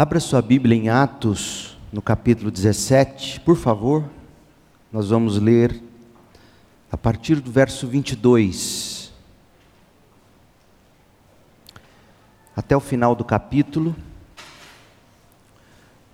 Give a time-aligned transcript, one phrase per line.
[0.00, 4.08] Abra sua Bíblia em Atos, no capítulo 17, por favor.
[4.92, 5.82] Nós vamos ler
[6.88, 9.12] a partir do verso 22
[12.54, 13.96] até o final do capítulo.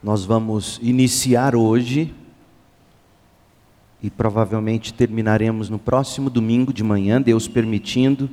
[0.02, 2.14] Nós vamos iniciar hoje
[4.02, 8.30] e provavelmente terminaremos no próximo domingo de manhã, Deus permitindo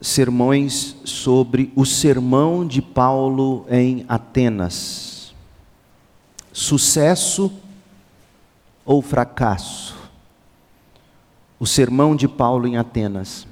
[0.00, 5.34] sermões sobre o sermão de Paulo em Atenas.
[6.52, 7.52] Sucesso
[8.84, 9.96] ou fracasso?
[11.58, 13.46] O sermão de Paulo em Atenas.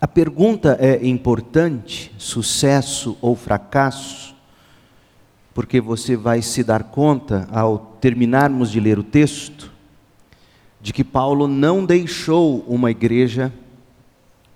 [0.00, 4.34] A pergunta é importante, sucesso ou fracasso,
[5.54, 9.72] porque você vai se dar conta, ao terminarmos de ler o texto,
[10.80, 13.52] de que Paulo não deixou uma igreja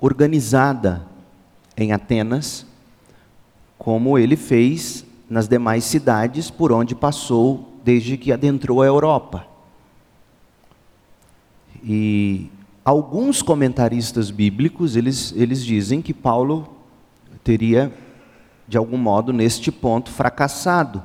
[0.01, 1.07] organizada
[1.77, 2.67] em Atenas,
[3.79, 9.47] como ele fez nas demais cidades por onde passou desde que adentrou a Europa.
[11.83, 12.51] E
[12.85, 16.69] alguns comentaristas bíblicos, eles, eles dizem que Paulo
[17.45, 17.93] teria,
[18.69, 21.02] de algum modo, neste ponto, fracassado.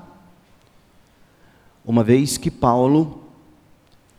[1.85, 3.23] Uma vez que Paulo,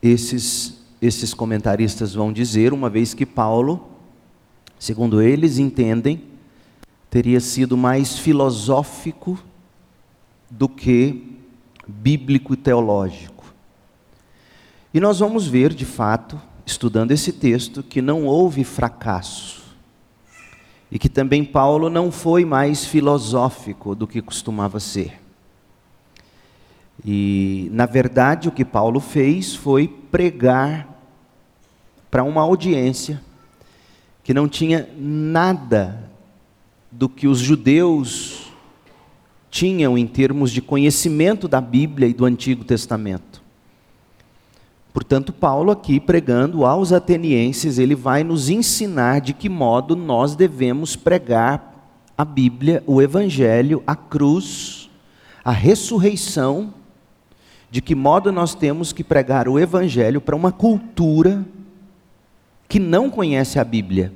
[0.01, 3.96] esses, esses comentaristas vão dizer, uma vez que Paulo
[4.79, 6.23] segundo eles entendem,
[7.09, 9.39] teria sido mais filosófico
[10.49, 11.37] do que
[11.87, 13.45] bíblico e teológico.
[14.93, 19.63] E nós vamos ver, de fato, estudando esse texto, que não houve fracasso.
[20.89, 25.21] E que também Paulo não foi mais filosófico do que costumava ser.
[27.05, 30.87] E, na verdade, o que Paulo fez foi pregar
[32.09, 33.21] para uma audiência
[34.27, 36.03] que não tinha nada
[36.91, 38.51] do que os judeus
[39.49, 43.41] tinham em termos de conhecimento da Bíblia e do Antigo Testamento.
[44.91, 50.93] Portanto, Paulo aqui pregando aos atenienses, ele vai nos ensinar de que modo nós devemos
[50.93, 54.89] pregar a Bíblia, o Evangelho, a cruz,
[55.41, 56.73] a ressurreição,
[57.71, 61.45] de que modo nós temos que pregar o Evangelho para uma cultura
[62.67, 64.11] que não conhece a Bíblia.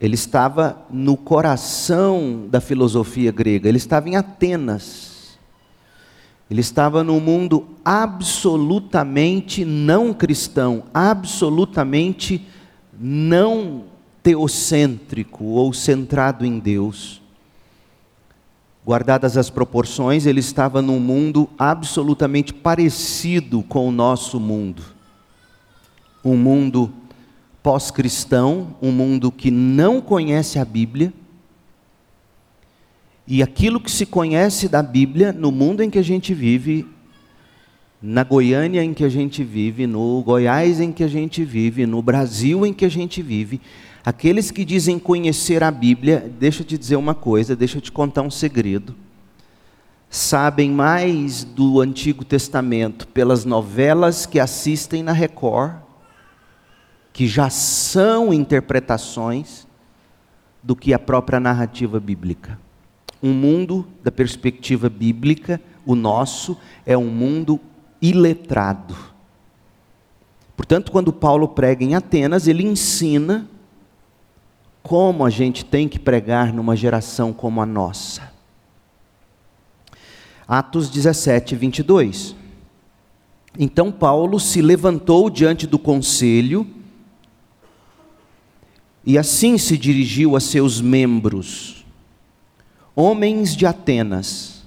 [0.00, 5.38] Ele estava no coração da filosofia grega, ele estava em Atenas.
[6.50, 12.46] Ele estava num mundo absolutamente não cristão, absolutamente
[12.98, 13.84] não
[14.22, 17.20] teocêntrico ou centrado em Deus.
[18.86, 24.97] Guardadas as proporções, ele estava num mundo absolutamente parecido com o nosso mundo
[26.30, 26.92] um mundo
[27.62, 31.12] pós-cristão, um mundo que não conhece a Bíblia.
[33.26, 36.86] E aquilo que se conhece da Bíblia no mundo em que a gente vive,
[38.00, 42.00] na Goiânia em que a gente vive, no Goiás em que a gente vive, no
[42.00, 43.60] Brasil em que a gente vive,
[44.04, 47.92] aqueles que dizem conhecer a Bíblia, deixa eu te dizer uma coisa, deixa eu te
[47.92, 48.94] contar um segredo.
[50.08, 55.87] Sabem mais do Antigo Testamento pelas novelas que assistem na Record
[57.18, 59.66] que já são interpretações
[60.62, 62.56] do que a própria narrativa bíblica.
[63.20, 67.58] Um mundo da perspectiva bíblica, o nosso, é um mundo
[68.00, 68.94] iletrado.
[70.56, 73.48] Portanto, quando Paulo prega em Atenas, ele ensina
[74.80, 78.32] como a gente tem que pregar numa geração como a nossa.
[80.46, 82.36] Atos 17, 22.
[83.58, 86.77] Então Paulo se levantou diante do conselho
[89.08, 91.82] e assim se dirigiu a seus membros:
[92.94, 94.62] Homens de Atenas,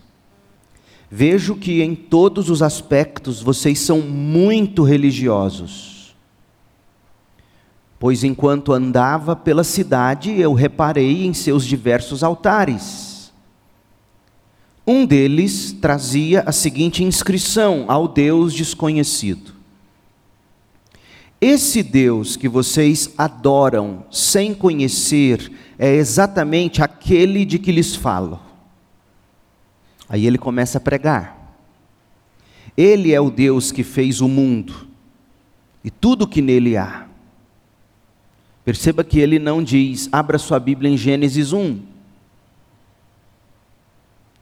[1.11, 6.15] vejo que em todos os aspectos vocês são muito religiosos.
[7.99, 13.31] Pois enquanto andava pela cidade, eu reparei em seus diversos altares.
[14.87, 19.53] Um deles trazia a seguinte inscrição ao Deus desconhecido:
[21.41, 28.39] esse Deus que vocês adoram sem conhecer é exatamente aquele de que lhes falo.
[30.07, 31.57] Aí ele começa a pregar.
[32.77, 34.87] Ele é o Deus que fez o mundo
[35.83, 37.07] e tudo que nele há.
[38.63, 41.81] Perceba que ele não diz, abra sua Bíblia em Gênesis 1.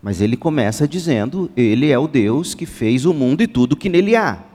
[0.02, 3.88] Mas ele começa dizendo: Ele é o Deus que fez o mundo e tudo que
[3.88, 4.49] nele há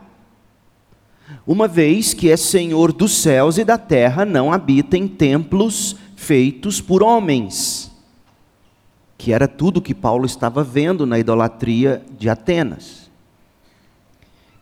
[1.47, 6.81] uma vez que é Senhor dos céus e da terra, não habita em templos feitos
[6.81, 7.91] por homens,
[9.19, 13.11] que era tudo que Paulo estava vendo na idolatria de Atenas.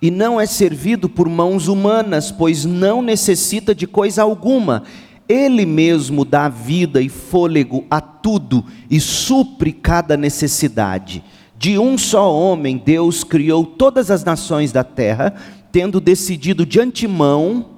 [0.01, 4.83] E não é servido por mãos humanas, pois não necessita de coisa alguma.
[5.29, 11.23] Ele mesmo dá vida e fôlego a tudo e supre cada necessidade.
[11.57, 15.37] De um só homem, Deus criou todas as nações da terra,
[15.73, 17.71] tendo decidido de antemão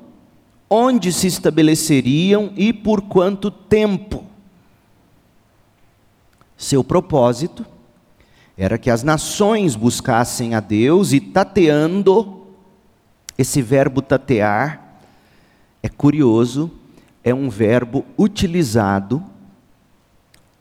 [0.68, 4.24] onde se estabeleceriam e por quanto tempo.
[6.56, 7.64] Seu propósito
[8.56, 12.46] era que as nações buscassem a Deus e tateando,
[13.38, 14.98] esse verbo tatear
[15.82, 16.70] é curioso,
[17.22, 19.22] é um verbo utilizado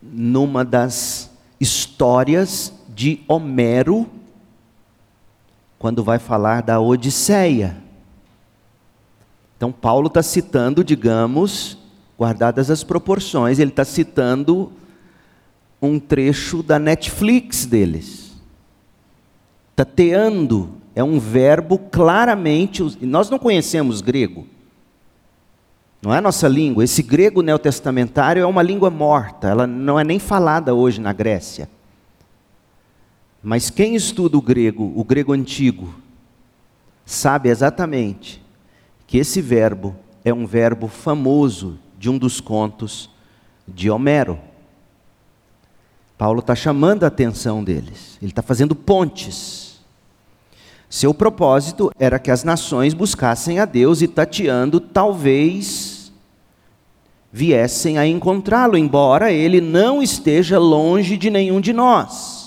[0.01, 4.09] numa das histórias de Homero,
[5.83, 7.75] quando vai falar da Odisseia.
[9.57, 11.77] Então, Paulo está citando, digamos,
[12.17, 14.71] guardadas as proporções, ele está citando
[15.81, 18.31] um trecho da Netflix deles.
[19.75, 22.81] Tateando é um verbo claramente.
[23.01, 24.47] Nós não conhecemos grego.
[26.01, 26.85] Não é a nossa língua.
[26.85, 29.49] Esse grego neotestamentário é uma língua morta.
[29.49, 31.67] Ela não é nem falada hoje na Grécia.
[33.43, 35.93] Mas quem estuda o grego, o grego antigo,
[37.05, 38.41] sabe exatamente
[39.05, 39.93] que esse verbo
[40.23, 43.09] é um verbo famoso de um dos contos
[43.67, 44.39] de Homero.
[46.17, 49.81] Paulo está chamando a atenção deles, ele está fazendo pontes.
[50.89, 56.13] Seu propósito era que as nações buscassem a Deus e tateando, talvez
[57.29, 62.42] viessem a encontrá-lo, embora ele não esteja longe de nenhum de nós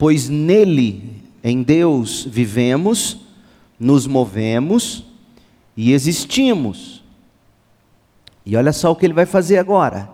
[0.00, 3.18] pois nele, em Deus, vivemos,
[3.78, 5.04] nos movemos
[5.76, 7.04] e existimos.
[8.46, 10.08] E olha só o que ele vai fazer agora.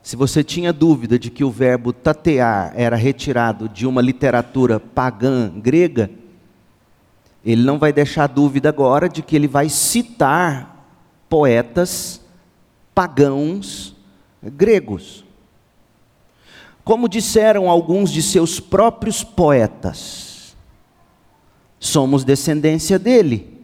[0.00, 5.50] Se você tinha dúvida de que o verbo tatear era retirado de uma literatura pagã
[5.56, 6.08] grega,
[7.44, 10.86] ele não vai deixar dúvida agora de que ele vai citar
[11.28, 12.20] poetas
[12.94, 13.96] pagãos
[14.40, 15.24] gregos.
[16.84, 20.56] Como disseram alguns de seus próprios poetas,
[21.78, 23.60] somos descendência dele.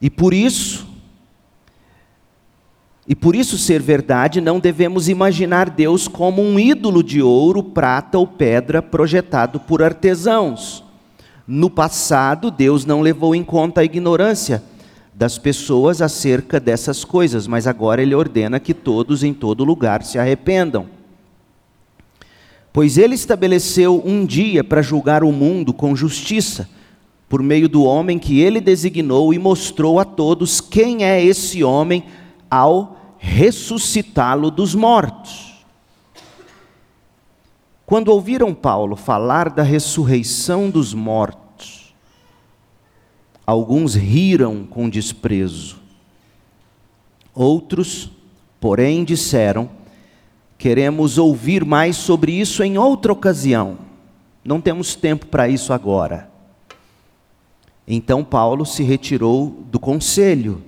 [0.00, 0.86] E por isso,
[3.08, 8.18] e por isso ser verdade, não devemos imaginar Deus como um ídolo de ouro, prata
[8.18, 10.84] ou pedra projetado por artesãos.
[11.46, 14.62] No passado, Deus não levou em conta a ignorância
[15.14, 20.18] das pessoas acerca dessas coisas, mas agora Ele ordena que todos em todo lugar se
[20.18, 20.95] arrependam.
[22.76, 26.68] Pois ele estabeleceu um dia para julgar o mundo com justiça,
[27.26, 32.04] por meio do homem que ele designou e mostrou a todos quem é esse homem
[32.50, 35.64] ao ressuscitá-lo dos mortos.
[37.86, 41.94] Quando ouviram Paulo falar da ressurreição dos mortos,
[43.46, 45.78] alguns riram com desprezo.
[47.34, 48.10] Outros,
[48.60, 49.70] porém, disseram:
[50.58, 53.78] Queremos ouvir mais sobre isso em outra ocasião.
[54.44, 56.30] Não temos tempo para isso agora.
[57.86, 60.62] Então Paulo se retirou do conselho,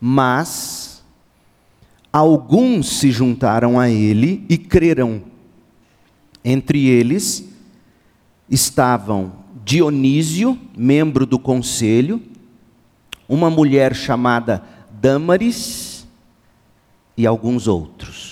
[0.00, 1.04] mas
[2.12, 5.22] alguns se juntaram a ele e creram.
[6.44, 7.48] Entre eles
[8.48, 9.32] estavam
[9.64, 12.20] Dionísio, membro do conselho,
[13.28, 14.64] uma mulher chamada
[15.00, 16.08] Dâmaris
[17.16, 18.29] e alguns outros.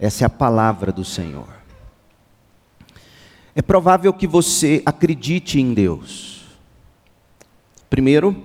[0.00, 1.46] Essa é a palavra do Senhor.
[3.54, 6.40] É provável que você acredite em Deus.
[7.90, 8.42] Primeiro,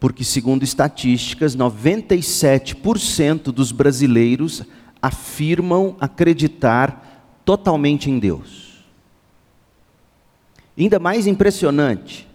[0.00, 4.62] porque, segundo estatísticas, 97% dos brasileiros
[5.02, 8.84] afirmam acreditar totalmente em Deus.
[10.76, 12.26] Ainda mais impressionante,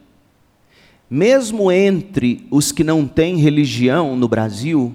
[1.10, 4.94] mesmo entre os que não têm religião no Brasil,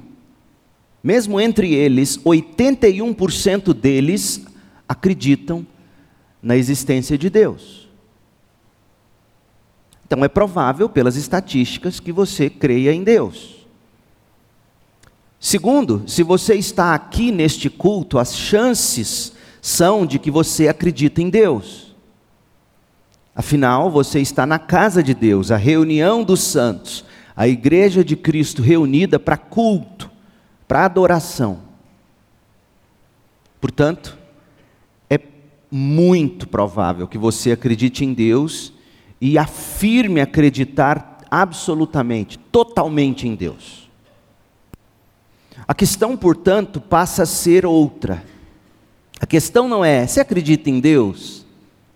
[1.08, 4.44] mesmo entre eles, 81% deles
[4.86, 5.66] acreditam
[6.42, 7.88] na existência de Deus.
[10.06, 13.66] Então é provável, pelas estatísticas, que você creia em Deus.
[15.40, 21.30] Segundo, se você está aqui neste culto, as chances são de que você acredita em
[21.30, 21.96] Deus.
[23.34, 27.02] Afinal, você está na casa de Deus, a reunião dos santos,
[27.34, 30.07] a igreja de Cristo reunida para culto
[30.68, 31.60] para adoração.
[33.58, 34.16] Portanto,
[35.08, 35.18] é
[35.70, 38.72] muito provável que você acredite em Deus
[39.20, 43.88] e afirme acreditar absolutamente, totalmente em Deus.
[45.66, 48.22] A questão, portanto, passa a ser outra.
[49.20, 51.44] A questão não é: você acredita em Deus?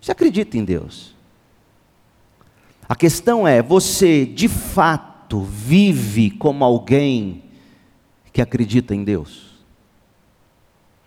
[0.01, 1.15] Você acredita em Deus?
[2.89, 7.43] A questão é: você de fato vive como alguém
[8.33, 9.53] que acredita em Deus?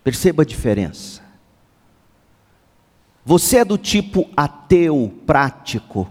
[0.04, 1.20] Perceba a diferença.
[3.24, 6.08] Você é do tipo ateu prático?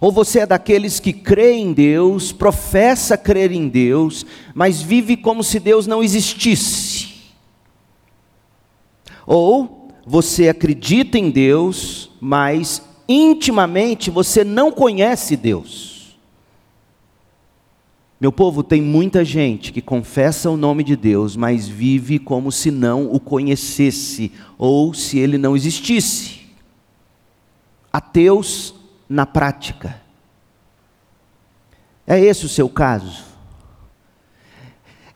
[0.00, 4.24] Ou você é daqueles que crê em Deus, professa crer em Deus,
[4.54, 7.14] mas vive como se Deus não existisse?
[9.26, 15.93] Ou você acredita em Deus, mas intimamente você não conhece Deus?
[18.24, 22.70] Meu povo, tem muita gente que confessa o nome de Deus, mas vive como se
[22.70, 26.40] não o conhecesse ou se ele não existisse.
[27.92, 28.74] Ateus
[29.06, 30.00] na prática.
[32.06, 33.26] É esse o seu caso?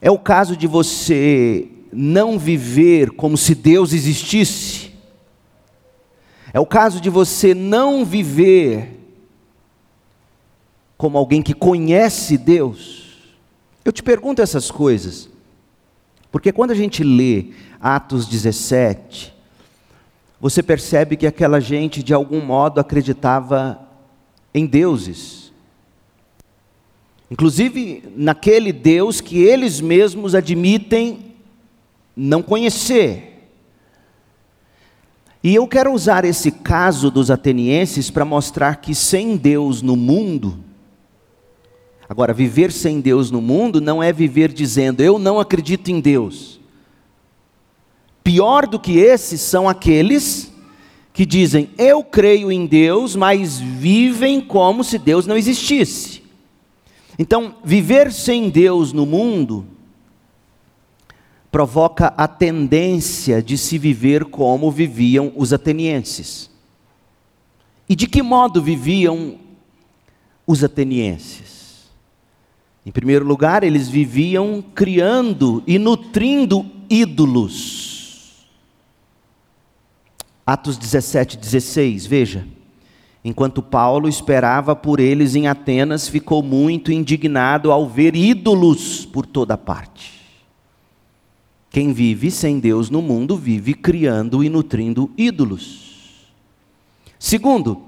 [0.03, 4.93] É o caso de você não viver como se Deus existisse?
[6.53, 9.01] É o caso de você não viver
[10.99, 12.98] como alguém que conhece Deus?
[13.89, 15.31] Eu te pergunto essas coisas,
[16.31, 19.33] porque quando a gente lê Atos 17,
[20.39, 23.81] você percebe que aquela gente de algum modo acreditava
[24.53, 25.51] em deuses.
[27.31, 31.35] Inclusive naquele Deus que eles mesmos admitem
[32.15, 33.49] não conhecer.
[35.43, 40.68] E eu quero usar esse caso dos atenienses para mostrar que sem Deus no mundo,
[42.09, 46.59] Agora, viver sem Deus no mundo não é viver dizendo, eu não acredito em Deus.
[48.25, 50.51] Pior do que esses são aqueles
[51.13, 56.23] que dizem, eu creio em Deus, mas vivem como se Deus não existisse.
[57.19, 59.67] Então, viver sem Deus no mundo
[61.51, 66.51] provoca a tendência de se viver como viviam os atenienses.
[67.89, 69.39] E de que modo viviam
[70.47, 71.58] os atenienses?
[72.89, 78.47] Em primeiro lugar, eles viviam criando e nutrindo ídolos.
[80.47, 82.49] Atos 17, 16, veja.
[83.23, 89.59] Enquanto Paulo esperava por eles em Atenas, ficou muito indignado ao ver ídolos por toda
[89.59, 90.23] parte.
[91.69, 96.31] Quem vive sem Deus no mundo vive criando e nutrindo ídolos.
[97.19, 97.83] Segundo,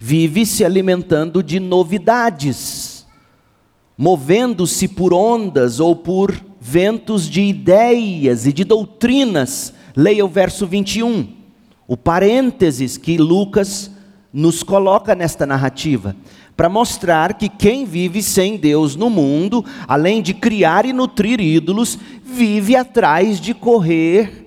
[0.00, 2.56] vive se alimentando de novidades
[4.00, 9.74] movendo-se por ondas ou por ventos de ideias e de doutrinas.
[9.94, 11.28] Leia o verso 21,
[11.86, 13.90] o parênteses que Lucas
[14.32, 16.16] nos coloca nesta narrativa,
[16.56, 21.98] para mostrar que quem vive sem Deus no mundo, além de criar e nutrir ídolos,
[22.24, 24.39] vive atrás de correr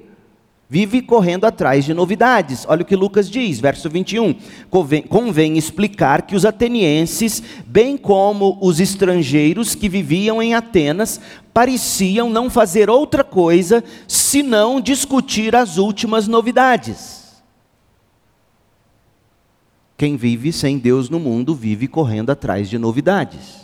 [0.73, 2.65] vive correndo atrás de novidades.
[2.67, 4.33] Olha o que Lucas diz, verso 21.
[4.71, 11.21] Convém, convém, explicar que os atenienses, bem como os estrangeiros que viviam em Atenas,
[11.53, 17.43] pareciam não fazer outra coisa senão discutir as últimas novidades.
[19.95, 23.61] Quem vive sem Deus no mundo vive correndo atrás de novidades.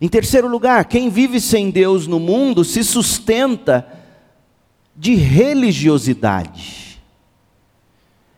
[0.00, 4.00] Em terceiro lugar, quem vive sem Deus no mundo se sustenta
[4.96, 7.00] de religiosidade.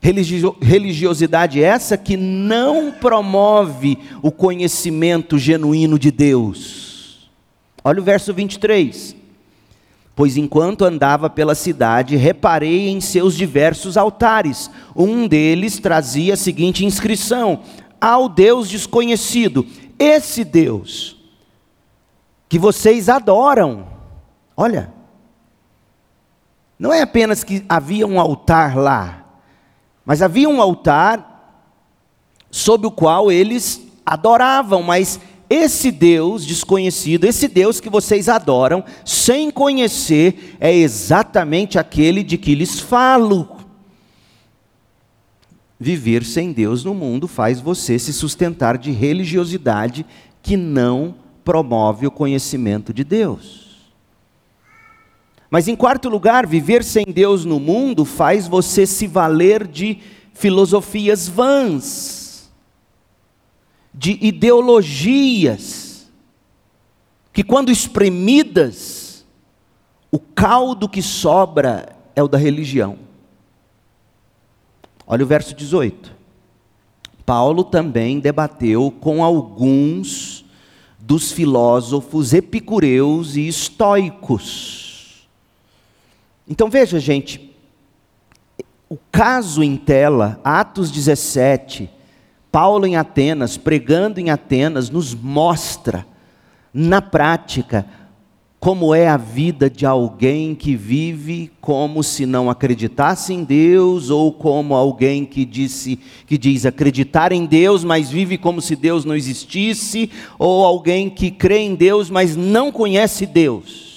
[0.01, 7.31] Religio religiosidade essa que não promove o conhecimento genuíno de Deus.
[7.83, 9.17] Olha o verso 23.
[10.17, 14.71] Pois enquanto andava pela cidade, reparei em seus diversos altares.
[14.95, 17.63] Um deles trazia a seguinte inscrição:
[18.01, 19.67] Ao Deus desconhecido.
[19.99, 21.17] Esse Deus
[22.55, 23.87] que vocês adoram.
[24.57, 24.94] Olha,
[26.79, 29.25] não é apenas que havia um altar lá,
[30.05, 31.33] mas havia um altar
[32.51, 39.51] sob o qual eles adoravam, mas esse Deus desconhecido, esse Deus que vocês adoram, sem
[39.51, 43.49] conhecer, é exatamente aquele de que lhes falo.
[45.79, 50.07] Viver sem Deus no mundo faz você se sustentar de religiosidade
[50.43, 51.15] que não
[51.45, 53.64] promove o conhecimento de Deus.
[55.55, 60.01] Mas em quarto lugar, viver sem Deus no mundo faz você se valer de
[60.33, 62.51] filosofias vãs,
[63.95, 66.11] de ideologias,
[67.33, 69.25] que quando espremidas,
[70.11, 72.99] o caldo que sobra é o da religião.
[75.07, 76.13] Olha o verso 18.
[77.25, 80.45] Paulo também debateu com alguns
[80.99, 84.84] dos filósofos epicureus e estoicos.
[86.49, 87.55] Então veja, gente,
[88.89, 91.89] o caso em tela, Atos 17,
[92.53, 96.07] Paulo em Atenas, pregando em Atenas, nos mostra,
[96.73, 97.87] na prática,
[98.61, 104.33] como é a vida de alguém que vive como se não acreditasse em Deus, ou
[104.33, 109.15] como alguém que, disse, que diz acreditar em Deus, mas vive como se Deus não
[109.15, 113.94] existisse, ou alguém que crê em Deus, mas não conhece Deus.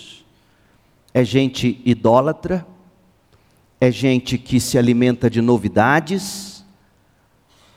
[1.18, 2.64] É gente idólatra,
[3.82, 6.64] é gente que se alimenta de novidades,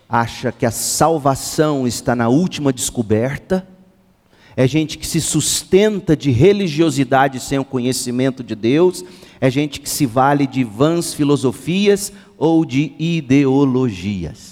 [0.06, 3.66] acha que a salvação está na última descoberta,
[4.54, 9.02] é gente que se sustenta de religiosidade sem o conhecimento de Deus,
[9.40, 14.50] é gente que se vale de vãs filosofias ou de ideologias.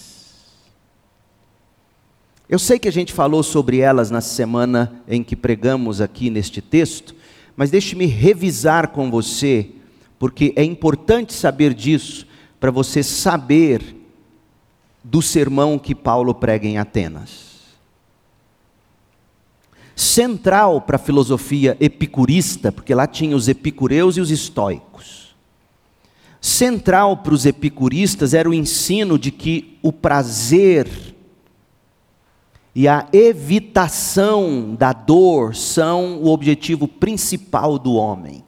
[2.48, 6.62] Eu sei que a gente falou sobre elas na semana em que pregamos aqui neste
[6.62, 7.17] texto,
[7.58, 9.68] mas deixe-me revisar com você,
[10.18, 12.26] porque é importante saber disso
[12.58, 13.96] para você saber
[15.04, 17.48] do sermão que Paulo prega em Atenas
[19.98, 25.34] central para a filosofia epicurista, porque lá tinha os epicureus e os estoicos.
[26.40, 30.88] Central para os epicuristas era o ensino de que o prazer
[32.78, 38.44] e a evitação da dor são o objetivo principal do homem.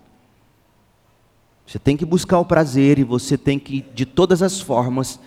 [1.67, 5.19] Você tem que buscar o prazer e você tem que, de todas as formas,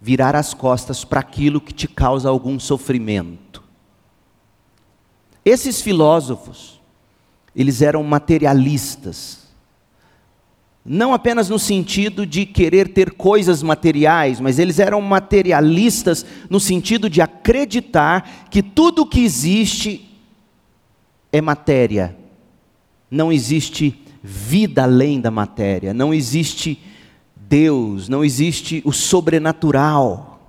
[0.00, 3.62] virar as costas para aquilo que te causa algum sofrimento.
[5.44, 6.80] Esses filósofos,
[7.54, 9.45] eles eram materialistas.
[10.88, 17.10] Não apenas no sentido de querer ter coisas materiais, mas eles eram materialistas no sentido
[17.10, 20.08] de acreditar que tudo que existe
[21.32, 22.16] é matéria.
[23.10, 26.80] Não existe vida além da matéria, não existe
[27.34, 30.40] Deus, não existe o sobrenatural.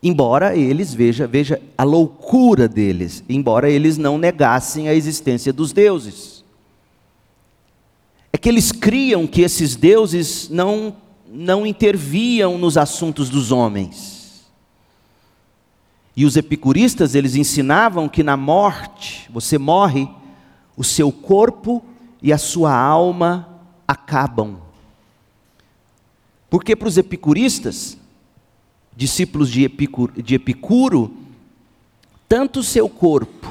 [0.00, 6.41] Embora eles, veja, veja a loucura deles, embora eles não negassem a existência dos deuses.
[8.32, 10.96] É que eles criam que esses deuses não,
[11.28, 14.22] não interviam nos assuntos dos homens.
[16.16, 20.08] E os epicuristas, eles ensinavam que na morte, você morre,
[20.76, 21.82] o seu corpo
[22.22, 23.48] e a sua alma
[23.86, 24.58] acabam.
[26.48, 27.96] Porque para os epicuristas,
[28.94, 31.14] discípulos de Epicuro, de Epicuro,
[32.28, 33.50] tanto o seu corpo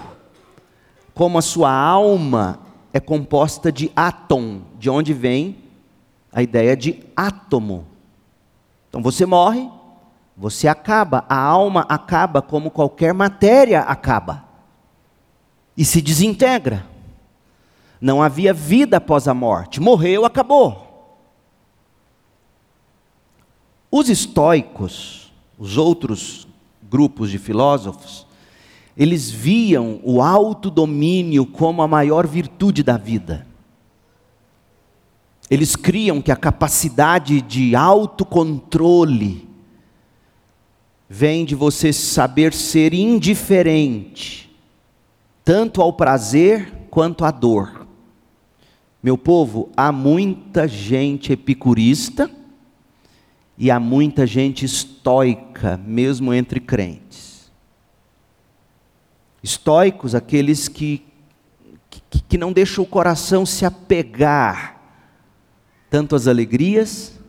[1.14, 2.60] como a sua alma
[2.94, 5.58] é composta de átom, de onde vem
[6.32, 7.88] a ideia de átomo.
[8.90, 9.70] Então você morre,
[10.36, 14.46] você acaba, a alma acaba como qualquer matéria acaba
[15.78, 16.86] e se desintegra.
[18.00, 20.90] Não havia vida após a morte, morreu, acabou.
[23.90, 26.48] Os estoicos, os outros
[26.82, 28.26] grupos de filósofos,
[28.98, 33.48] eles viam o autodomínio como a maior virtude da vida.
[35.50, 39.50] Eles criam que a capacidade de autocontrole
[41.10, 44.50] vem de você saber ser indiferente,
[45.44, 47.86] tanto ao prazer quanto à dor.
[49.04, 52.32] Meu povo, há muita gente epicurista,
[53.58, 57.31] e há muita gente estoica, mesmo entre crentes.
[59.44, 61.04] Estoicos, aqueles que,
[61.90, 64.80] que, que não deixam o coração se apegar
[65.90, 67.20] tanto às alegrias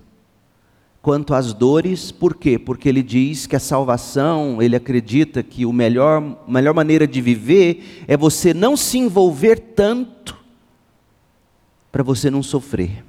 [1.03, 2.57] quanto às dores, por quê?
[2.57, 7.21] Porque ele diz que a salvação, ele acredita que o melhor, a melhor maneira de
[7.21, 10.39] viver é você não se envolver tanto
[11.91, 13.05] para você não sofrer.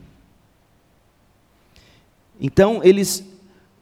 [2.41, 3.23] Então, eles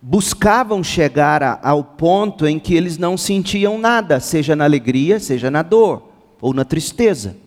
[0.01, 5.51] buscavam chegar a, ao ponto em que eles não sentiam nada, seja na alegria, seja
[5.51, 6.09] na dor
[6.41, 7.37] ou na tristeza.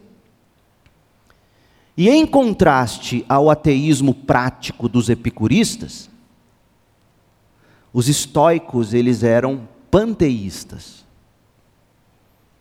[1.96, 6.10] E em contraste ao ateísmo prático dos epicuristas,
[7.92, 11.03] os estoicos eles eram panteístas.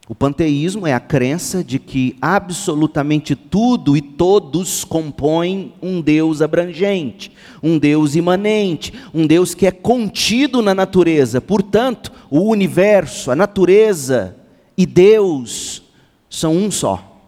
[0.07, 7.31] O panteísmo é a crença de que absolutamente tudo e todos compõem um Deus abrangente,
[7.61, 11.39] um Deus imanente, um Deus que é contido na natureza.
[11.39, 14.35] Portanto, o universo, a natureza
[14.77, 15.83] e Deus
[16.29, 17.21] são um só.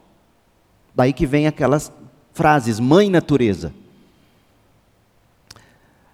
[0.93, 1.89] Daí que vem aquelas
[2.33, 3.73] frases, mãe natureza.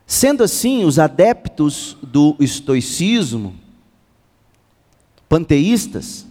[0.06, 3.56] Sendo assim, os adeptos do estoicismo
[5.28, 6.28] panteístas,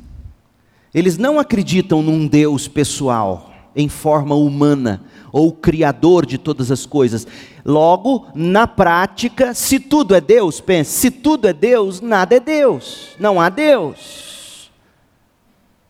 [0.92, 7.26] eles não acreditam num Deus pessoal, em forma humana, ou criador de todas as coisas.
[7.64, 13.10] Logo, na prática, se tudo é Deus, pense, se tudo é Deus, nada é Deus,
[13.18, 14.70] não há Deus.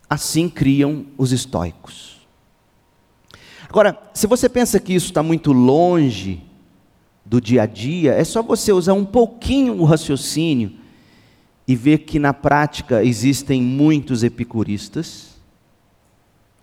[0.08, 2.20] Assim criam os estoicos.
[3.68, 6.42] Agora, se você pensa que isso está muito longe
[7.24, 10.79] do dia a dia, é só você usar um pouquinho o raciocínio
[11.70, 15.36] e ver que na prática existem muitos epicuristas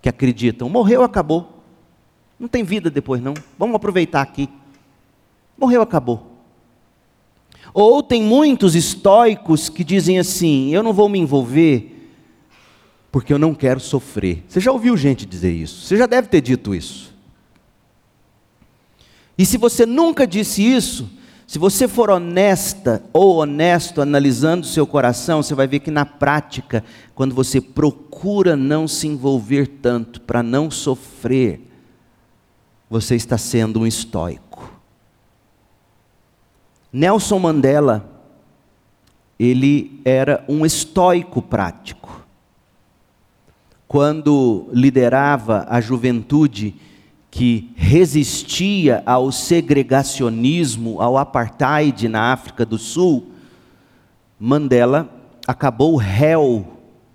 [0.02, 1.64] que acreditam, morreu, acabou.
[2.38, 3.34] Não tem vida depois não.
[3.58, 4.50] Vamos aproveitar aqui.
[5.58, 6.34] Morreu, acabou.
[7.74, 12.12] Ou tem muitos estoicos que dizem assim: eu não vou me envolver
[13.10, 14.44] porque eu não quero sofrer.
[14.46, 15.86] Você já ouviu gente dizer isso?
[15.86, 17.16] Você já deve ter dito isso.
[19.38, 21.10] E se você nunca disse isso,
[21.48, 26.06] se você for honesta ou honesto analisando o seu coração, você vai ver que na
[26.06, 26.84] prática,
[27.16, 31.62] quando você procura não se envolver tanto para não sofrer,
[32.90, 34.70] você está sendo um estoico.
[36.92, 38.10] Nelson Mandela,
[39.40, 42.26] ele era um estoico prático.
[43.88, 46.76] Quando liderava a juventude
[47.30, 53.32] que resistia ao segregacionismo, ao apartheid na África do Sul,
[54.40, 55.10] Mandela
[55.48, 56.66] acabou réu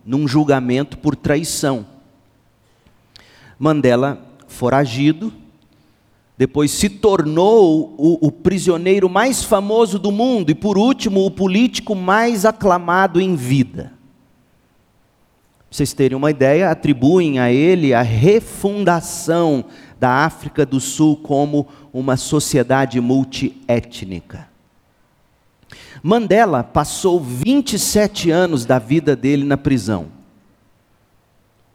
[0.05, 1.87] num julgamento por traição.
[3.59, 5.33] Mandela, foragido,
[6.37, 11.94] depois se tornou o, o, prisioneiro mais famoso do mundo e, por último, o político
[11.94, 13.92] mais aclamado em vida.
[15.59, 19.64] Pra vocês terem uma ideia, atribuem a ele a refundação
[20.03, 24.49] da África do Sul como uma sociedade multiétnica.
[26.03, 30.09] Mandela passou 27 anos da vida dele na prisão,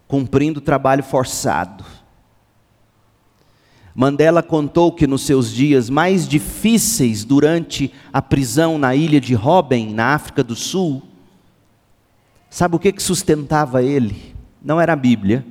[0.07, 1.85] cumprindo trabalho forçado
[3.99, 9.91] Mandela contou que nos seus dias mais difíceis durante a prisão na ilha de Robben,
[9.91, 11.01] na África do Sul,
[12.47, 14.35] sabe o que, que sustentava ele?
[14.63, 15.43] Não era a Bíblia.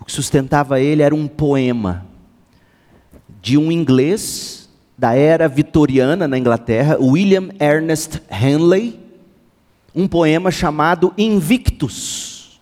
[0.00, 2.06] O que sustentava ele era um poema
[3.40, 9.00] de um inglês da era vitoriana na Inglaterra, William Ernest Henley,
[9.94, 12.60] um poema chamado Invictus.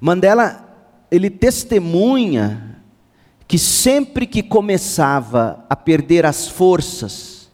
[0.00, 0.66] Mandela
[1.10, 2.78] ele testemunha
[3.48, 7.50] que sempre que começava a perder as forças,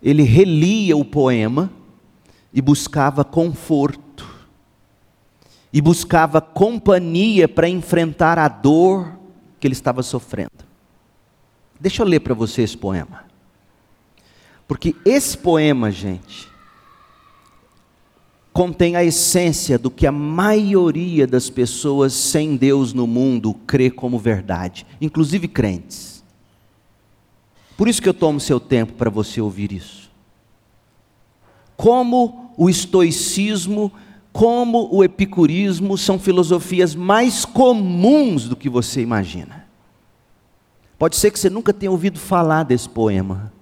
[0.00, 1.68] ele relia o poema
[2.54, 4.00] e buscava conforto,
[5.72, 9.18] e buscava companhia para enfrentar a dor
[9.60, 10.66] que ele estava sofrendo.
[11.80, 13.24] Deixa eu ler para você esse poema.
[14.66, 16.48] Porque esse poema, gente,
[18.52, 24.18] contém a essência do que a maioria das pessoas sem Deus no mundo crê como
[24.18, 26.24] verdade, inclusive crentes.
[27.76, 30.10] Por isso que eu tomo seu tempo para você ouvir isso.
[31.76, 33.92] Como o estoicismo,
[34.32, 39.66] como o epicurismo são filosofias mais comuns do que você imagina.
[40.98, 43.52] Pode ser que você nunca tenha ouvido falar desse poema,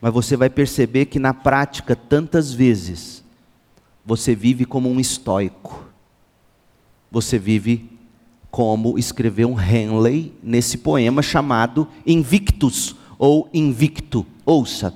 [0.00, 3.24] mas você vai perceber que na prática, tantas vezes,
[4.04, 5.84] você vive como um estoico.
[7.10, 7.90] Você vive
[8.50, 14.26] como escreveu um Henley nesse poema chamado Invictus ou Invicto.
[14.44, 14.94] Ouça.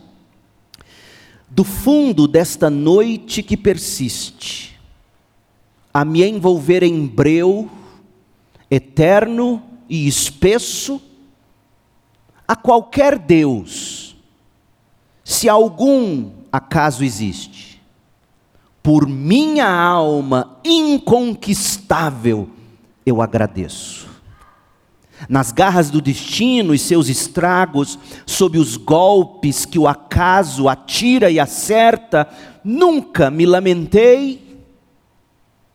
[1.58, 4.78] Do fundo desta noite que persiste,
[5.92, 7.68] a me envolver em breu,
[8.70, 11.02] eterno e espesso,
[12.46, 14.16] a qualquer Deus,
[15.24, 17.82] se algum acaso existe,
[18.80, 22.48] por minha alma inconquistável,
[23.04, 23.97] eu agradeço.
[25.28, 31.40] Nas garras do destino e seus estragos, sob os golpes que o acaso atira e
[31.40, 32.28] acerta,
[32.62, 34.60] nunca me lamentei,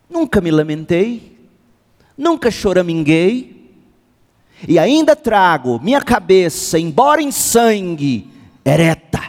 [0.10, 1.38] nunca me lamentei,
[2.18, 3.72] nunca choraminguei,
[4.68, 8.30] e ainda trago minha cabeça, embora em sangue,
[8.64, 9.22] ereta.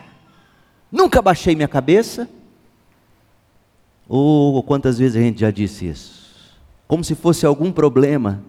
[0.92, 2.28] Nunca baixei minha cabeça,
[4.08, 6.24] ou oh, quantas vezes a gente já disse isso?
[6.86, 8.42] Como se fosse algum problema.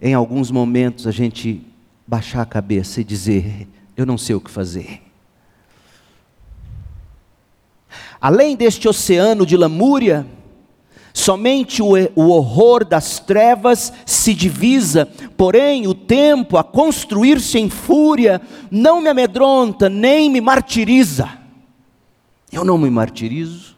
[0.00, 1.62] Em alguns momentos a gente
[2.06, 5.02] baixar a cabeça e dizer: Eu não sei o que fazer.
[8.20, 10.26] Além deste oceano de lamúria,
[11.16, 18.38] Somente o, o horror das trevas se divisa, porém o tempo a construir-se em fúria
[18.70, 21.26] não me amedronta nem me martiriza.
[22.52, 23.74] Eu não me martirizo.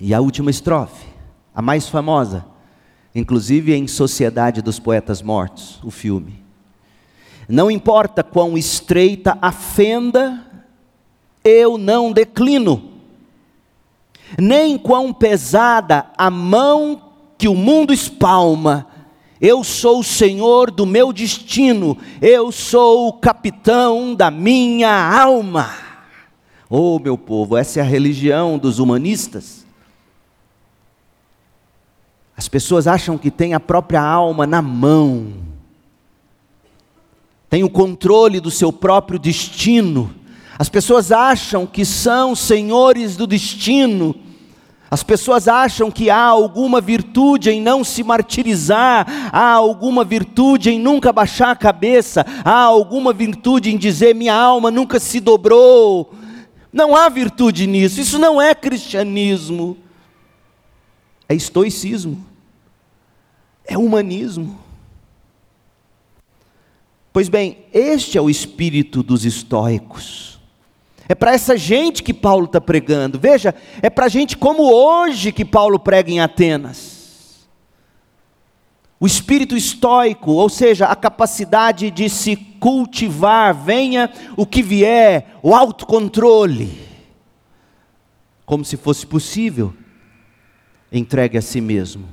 [0.00, 1.06] E a última estrofe,
[1.54, 2.44] a mais famosa,
[3.16, 6.44] inclusive em Sociedade dos Poetas Mortos, o filme.
[7.48, 10.44] Não importa quão estreita a fenda,
[11.42, 12.90] eu não declino,
[14.38, 17.00] nem quão pesada a mão
[17.38, 18.86] que o mundo espalma,
[19.40, 25.70] eu sou o senhor do meu destino, eu sou o capitão da minha alma.
[26.68, 29.65] Oh, meu povo, essa é a religião dos humanistas.
[32.36, 35.32] As pessoas acham que tem a própria alma na mão,
[37.48, 40.14] tem o controle do seu próprio destino.
[40.58, 44.14] As pessoas acham que são senhores do destino.
[44.90, 50.78] As pessoas acham que há alguma virtude em não se martirizar, há alguma virtude em
[50.78, 56.12] nunca baixar a cabeça, há alguma virtude em dizer minha alma nunca se dobrou.
[56.72, 59.76] Não há virtude nisso, isso não é cristianismo
[61.28, 62.24] é estoicismo,
[63.64, 64.58] é humanismo.
[67.12, 70.38] Pois bem, este é o espírito dos estoicos.
[71.08, 73.18] É para essa gente que Paulo está pregando.
[73.18, 77.46] Veja, é para gente como hoje que Paulo prega em Atenas.
[78.98, 85.54] O espírito estoico, ou seja, a capacidade de se cultivar, venha o que vier, o
[85.54, 86.80] autocontrole,
[88.46, 89.74] como se fosse possível
[90.90, 92.08] entregue a si mesmo.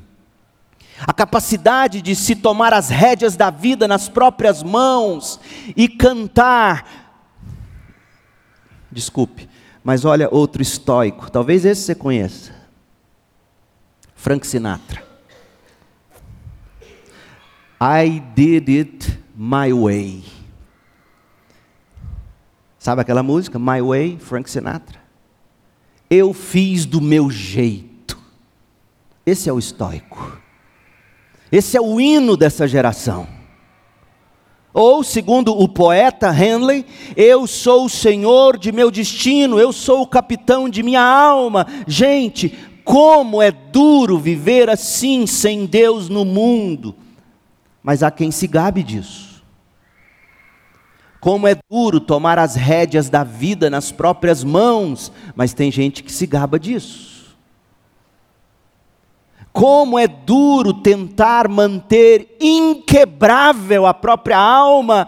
[1.00, 5.40] A capacidade de se tomar as rédeas da vida nas próprias mãos
[5.76, 6.86] e cantar.
[8.92, 9.50] Desculpe,
[9.84, 12.54] mas olha outro estoico, talvez esse você conheça.
[14.16, 15.04] Frank Sinatra.
[17.82, 20.24] I did it my way.
[22.84, 23.58] Sabe aquela música?
[23.58, 25.00] My Way, Frank Sinatra?
[26.10, 27.93] Eu fiz do meu jeito.
[29.26, 30.42] Esse é o estoico.
[31.52, 33.28] Esse é o hino dessa geração.
[34.74, 36.84] Ou, segundo o poeta Henley,
[37.16, 41.68] eu sou o senhor de meu destino, eu sou o capitão de minha alma.
[41.86, 46.96] Gente, como é duro viver assim, sem Deus no mundo.
[47.84, 49.44] Mas há quem se gabe disso.
[51.20, 56.12] Como é duro tomar as rédeas da vida nas próprias mãos, mas tem gente que
[56.12, 57.13] se gaba disso.
[59.54, 65.08] Como é duro tentar manter inquebrável a própria alma,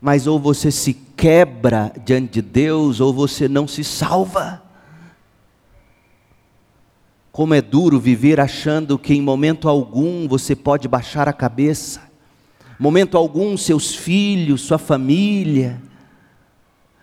[0.00, 4.60] mas ou você se quebra diante de Deus, ou você não se salva.
[7.30, 12.02] Como é duro viver achando que em momento algum você pode baixar a cabeça,
[12.76, 15.80] momento algum seus filhos, sua família,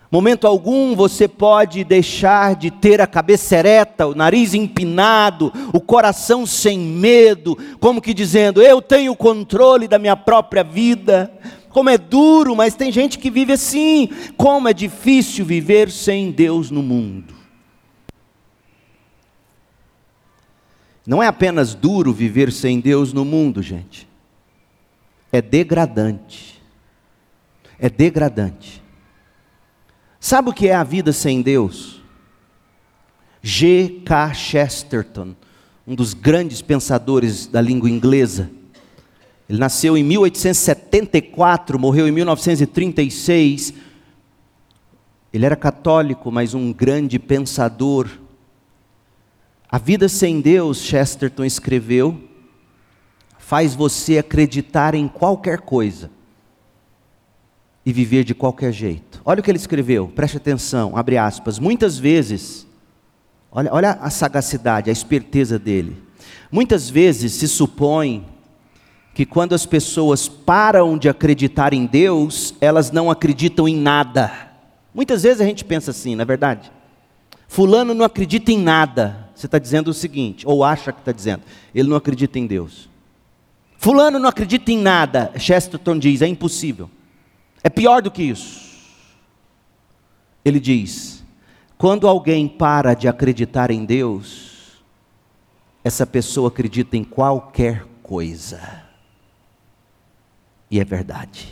[0.10, 6.46] Momento algum você pode deixar de ter a cabeça ereta, o nariz empinado, o coração
[6.46, 11.32] sem medo, como que dizendo: Eu tenho controle da minha própria vida.
[11.70, 14.10] Como é duro, mas tem gente que vive assim.
[14.36, 17.36] Como é difícil viver sem Deus no mundo.
[21.06, 24.08] Não é apenas duro viver sem Deus no mundo, gente.
[25.32, 26.62] É degradante.
[27.78, 28.82] É degradante.
[30.28, 32.02] Sabe o que é a vida sem Deus?
[33.42, 34.02] G.
[34.06, 34.34] K.
[34.34, 35.34] Chesterton,
[35.88, 38.52] um dos grandes pensadores da língua inglesa.
[39.48, 43.74] Ele nasceu em 1874, morreu em 1936.
[45.32, 48.10] Ele era católico, mas um grande pensador.
[49.72, 52.22] A vida sem Deus, Chesterton escreveu,
[53.40, 56.17] faz você acreditar em qualquer coisa
[57.88, 59.22] e viver de qualquer jeito.
[59.24, 61.58] Olha o que ele escreveu, preste atenção, abre aspas.
[61.58, 62.68] Muitas vezes,
[63.50, 65.96] olha, olha a sagacidade, a esperteza dele.
[66.52, 68.26] Muitas vezes se supõe
[69.14, 74.34] que quando as pessoas param de acreditar em Deus, elas não acreditam em nada.
[74.94, 76.70] Muitas vezes a gente pensa assim, na é verdade.
[77.48, 79.30] Fulano não acredita em nada.
[79.34, 82.90] Você está dizendo o seguinte, ou acha que está dizendo, ele não acredita em Deus.
[83.78, 85.32] Fulano não acredita em nada.
[85.38, 86.90] Chesterton diz, é impossível.
[87.64, 88.68] É pior do que isso.
[90.44, 91.24] Ele diz:
[91.78, 94.82] quando alguém para de acreditar em Deus,
[95.84, 98.84] essa pessoa acredita em qualquer coisa.
[100.70, 101.48] E é verdade.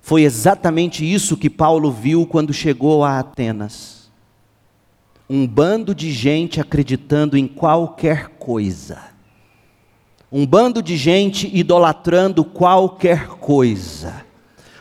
[0.00, 4.10] Foi exatamente isso que Paulo viu quando chegou a Atenas.
[5.28, 9.00] um bando de gente acreditando em qualquer coisa.
[10.30, 14.23] Um bando de gente idolatrando qualquer coisa.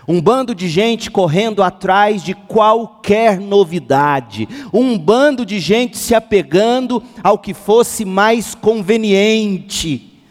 [0.07, 4.47] Um bando de gente correndo atrás de qualquer novidade.
[4.73, 10.21] Um bando de gente se apegando ao que fosse mais conveniente.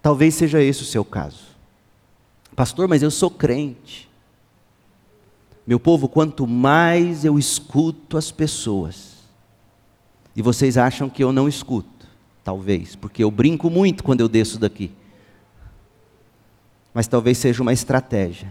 [0.00, 1.44] Talvez seja esse o seu caso.
[2.54, 4.08] Pastor, mas eu sou crente.
[5.66, 9.14] Meu povo, quanto mais eu escuto as pessoas,
[10.36, 12.06] e vocês acham que eu não escuto,
[12.42, 14.92] talvez, porque eu brinco muito quando eu desço daqui.
[16.94, 18.50] Mas talvez seja uma estratégia.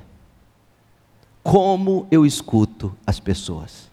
[1.41, 3.89] Como eu escuto as pessoas.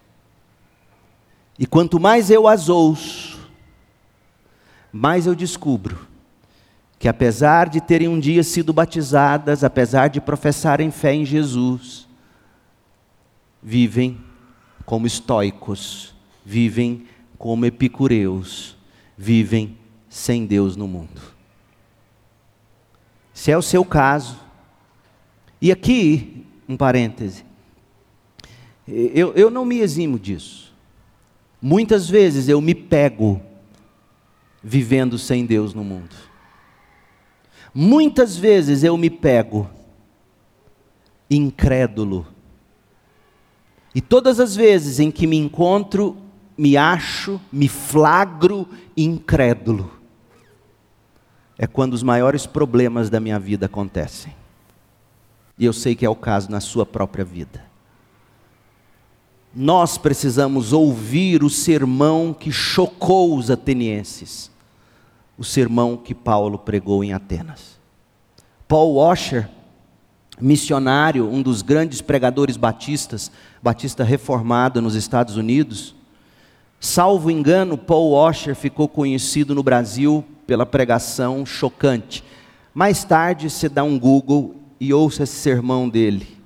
[1.57, 3.49] E quanto mais eu as ouço,
[4.91, 6.07] mais eu descubro
[6.99, 12.07] que apesar de terem um dia sido batizadas, apesar de professarem fé em Jesus,
[13.61, 14.19] vivem
[14.85, 16.13] como estoicos,
[16.45, 17.07] vivem
[17.39, 18.77] como epicureus,
[19.17, 19.77] vivem
[20.09, 21.21] sem Deus no mundo.
[23.41, 24.37] Se é o seu caso,
[25.59, 27.43] e aqui, um parêntese,
[28.87, 30.71] eu, eu não me eximo disso.
[31.59, 33.41] Muitas vezes eu me pego
[34.63, 36.15] vivendo sem Deus no mundo.
[37.73, 39.67] Muitas vezes eu me pego
[41.27, 42.27] incrédulo
[43.95, 46.15] e todas as vezes em que me encontro,
[46.55, 49.91] me acho, me flagro incrédulo,
[51.61, 54.33] é quando os maiores problemas da minha vida acontecem.
[55.59, 57.63] E eu sei que é o caso na sua própria vida.
[59.53, 64.49] Nós precisamos ouvir o sermão que chocou os atenienses,
[65.37, 67.79] o sermão que Paulo pregou em Atenas.
[68.67, 69.47] Paul Washer
[70.39, 75.93] missionário, um dos grandes pregadores batistas, batista reformado nos Estados Unidos.
[76.79, 82.23] Salvo engano, Paul Washer ficou conhecido no Brasil pela pregação chocante.
[82.73, 86.37] Mais tarde, você dá um Google e ouça esse sermão dele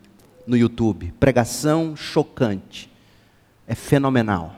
[0.46, 1.14] no YouTube.
[1.20, 2.92] Pregação chocante.
[3.68, 4.56] É fenomenal.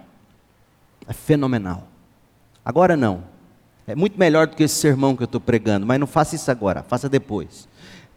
[1.08, 1.88] É fenomenal.
[2.64, 3.24] Agora não.
[3.86, 6.52] É muito melhor do que esse sermão que eu estou pregando, mas não faça isso
[6.52, 7.68] agora, faça depois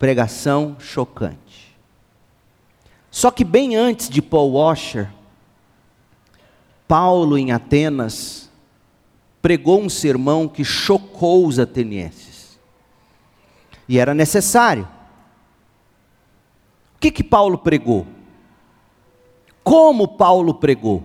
[0.00, 1.76] pregação chocante.
[3.10, 5.10] Só que bem antes de Paul Washer,
[6.88, 8.49] Paulo em Atenas
[9.42, 12.58] pregou um sermão que chocou os atenienses.
[13.88, 14.88] E era necessário.
[16.96, 18.06] O que que Paulo pregou?
[19.64, 21.04] Como Paulo pregou?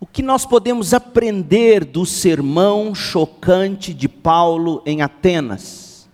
[0.00, 6.08] O que nós podemos aprender do sermão chocante de Paulo em Atenas?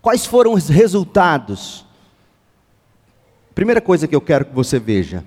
[0.00, 1.84] Quais foram os resultados?
[3.54, 5.24] Primeira coisa que eu quero que você veja: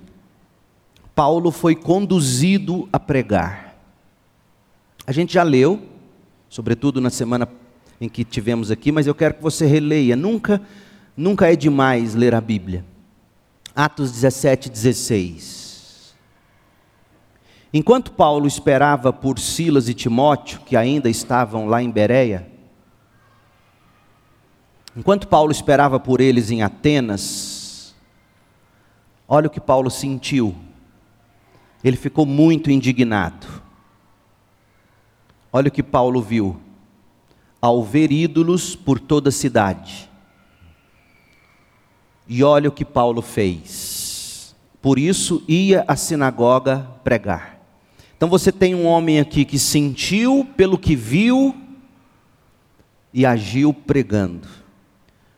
[1.18, 3.76] Paulo foi conduzido a pregar.
[5.08, 5.82] A gente já leu,
[6.48, 7.50] sobretudo na semana
[8.00, 10.16] em que tivemos aqui, mas eu quero que você releia.
[10.16, 10.62] Nunca,
[11.16, 12.86] nunca é demais ler a Bíblia.
[13.76, 16.16] Atos 17, 16.
[17.74, 22.48] Enquanto Paulo esperava por Silas e Timóteo, que ainda estavam lá em Bereia,
[24.96, 27.94] Enquanto Paulo esperava por eles em Atenas,
[29.28, 30.56] olha o que Paulo sentiu.
[31.84, 33.48] Ele ficou muito indignado.
[35.52, 36.58] Olha o que Paulo viu.
[37.62, 40.10] Ao ver ídolos por toda a cidade.
[42.28, 44.56] E olha o que Paulo fez.
[44.82, 47.60] Por isso ia à sinagoga pregar.
[48.16, 51.56] Então você tem um homem aqui que sentiu pelo que viu
[53.14, 54.48] e agiu pregando.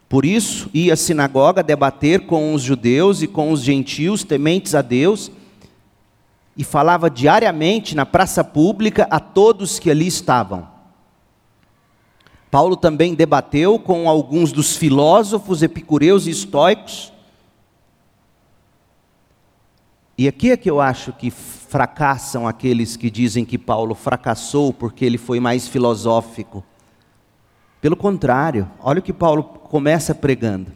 [0.08, 4.82] Por isso, ia à sinagoga debater com os judeus e com os gentios tementes a
[4.82, 5.32] Deus,
[6.60, 10.68] e falava diariamente na praça pública a todos que ali estavam.
[12.52, 17.14] Paulo também debateu com alguns dos filósofos epicureus e estoicos.
[20.18, 25.06] E aqui é que eu acho que fracassam aqueles que dizem que Paulo fracassou porque
[25.06, 26.62] ele foi mais filosófico.
[27.80, 30.74] Pelo contrário, olha o que Paulo começa pregando.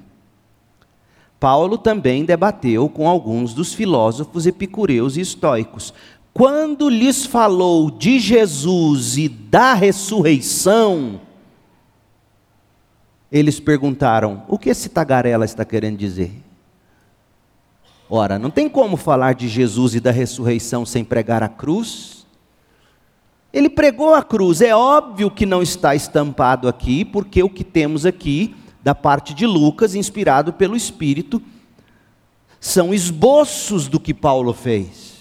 [1.44, 5.94] Paulo também debateu com alguns dos filósofos epicureus e estoicos.
[6.34, 11.20] Quando lhes falou de Jesus e da ressurreição,
[13.30, 16.32] eles perguntaram: o que esse tagarela está querendo dizer?
[18.10, 22.26] Ora, não tem como falar de Jesus e da ressurreição sem pregar a cruz.
[23.52, 28.06] Ele pregou a cruz, é óbvio que não está estampado aqui, porque o que temos
[28.06, 31.42] aqui, da parte de Lucas, inspirado pelo Espírito,
[32.60, 35.14] são esboços do que Paulo fez.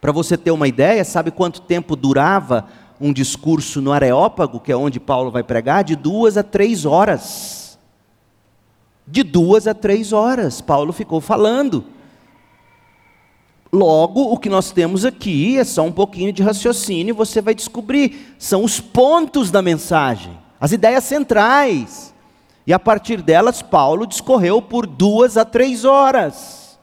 [0.00, 2.68] Para você ter uma ideia, sabe quanto tempo durava
[3.00, 5.82] um discurso no Areópago, que é onde Paulo vai pregar?
[5.84, 7.78] De duas a três horas.
[9.06, 11.84] De duas a três horas, Paulo ficou falando.
[13.72, 18.34] Logo, o que nós temos aqui é só um pouquinho de raciocínio, você vai descobrir.
[18.38, 22.14] São os pontos da mensagem, as ideias centrais.
[22.68, 26.78] E a partir delas, Paulo discorreu por duas a três horas.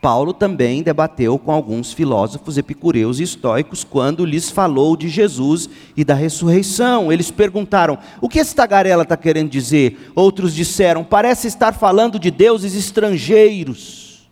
[0.00, 6.04] Paulo também debateu com alguns filósofos epicureus e estoicos quando lhes falou de Jesus e
[6.06, 7.12] da ressurreição.
[7.12, 10.10] Eles perguntaram: o que esse tagarela está querendo dizer?
[10.14, 14.26] Outros disseram: parece estar falando de deuses estrangeiros.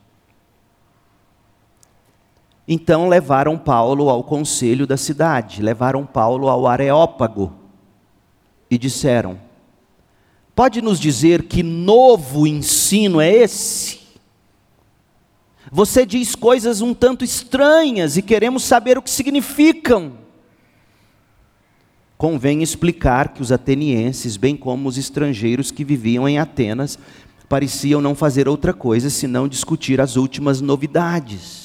[2.67, 7.64] Então levaram Paulo ao conselho da cidade, levaram Paulo ao Areópago
[8.75, 9.39] e disseram:
[10.55, 14.01] Pode nos dizer que novo ensino é esse?
[15.71, 20.13] Você diz coisas um tanto estranhas e queremos saber o que significam.
[22.17, 26.99] Convém explicar que os atenienses, bem como os estrangeiros que viviam em Atenas,
[27.49, 31.65] pareciam não fazer outra coisa senão discutir as últimas novidades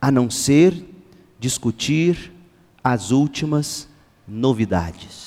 [0.00, 0.84] a não ser
[1.38, 2.32] discutir
[2.82, 3.88] as últimas
[4.26, 5.25] novidades.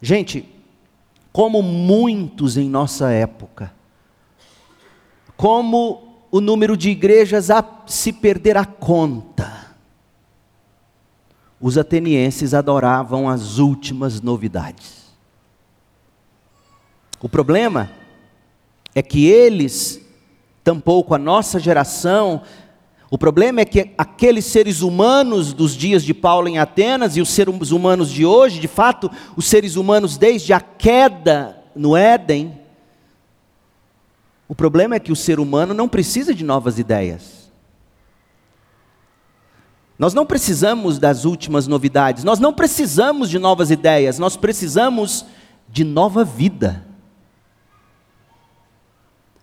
[0.00, 0.48] Gente,
[1.32, 3.72] como muitos em nossa época,
[5.36, 9.74] como o número de igrejas a se perder a conta,
[11.60, 15.10] os atenienses adoravam as últimas novidades.
[17.20, 17.90] O problema
[18.94, 20.00] é que eles,
[20.64, 22.42] tampouco a nossa geração,
[23.10, 27.28] o problema é que aqueles seres humanos dos dias de Paulo em Atenas e os
[27.28, 32.56] seres humanos de hoje, de fato, os seres humanos desde a queda no Éden,
[34.46, 37.50] o problema é que o ser humano não precisa de novas ideias.
[39.98, 45.26] Nós não precisamos das últimas novidades, nós não precisamos de novas ideias, nós precisamos
[45.68, 46.86] de nova vida.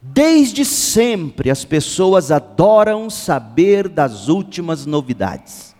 [0.01, 5.75] Desde sempre as pessoas adoram saber das últimas novidades.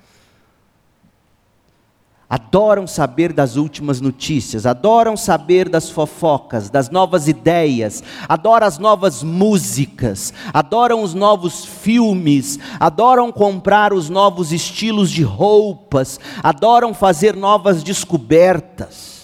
[2.30, 9.24] Adoram saber das últimas notícias, adoram saber das fofocas, das novas ideias, adoram as novas
[9.24, 17.82] músicas, adoram os novos filmes, adoram comprar os novos estilos de roupas, adoram fazer novas
[17.82, 19.17] descobertas.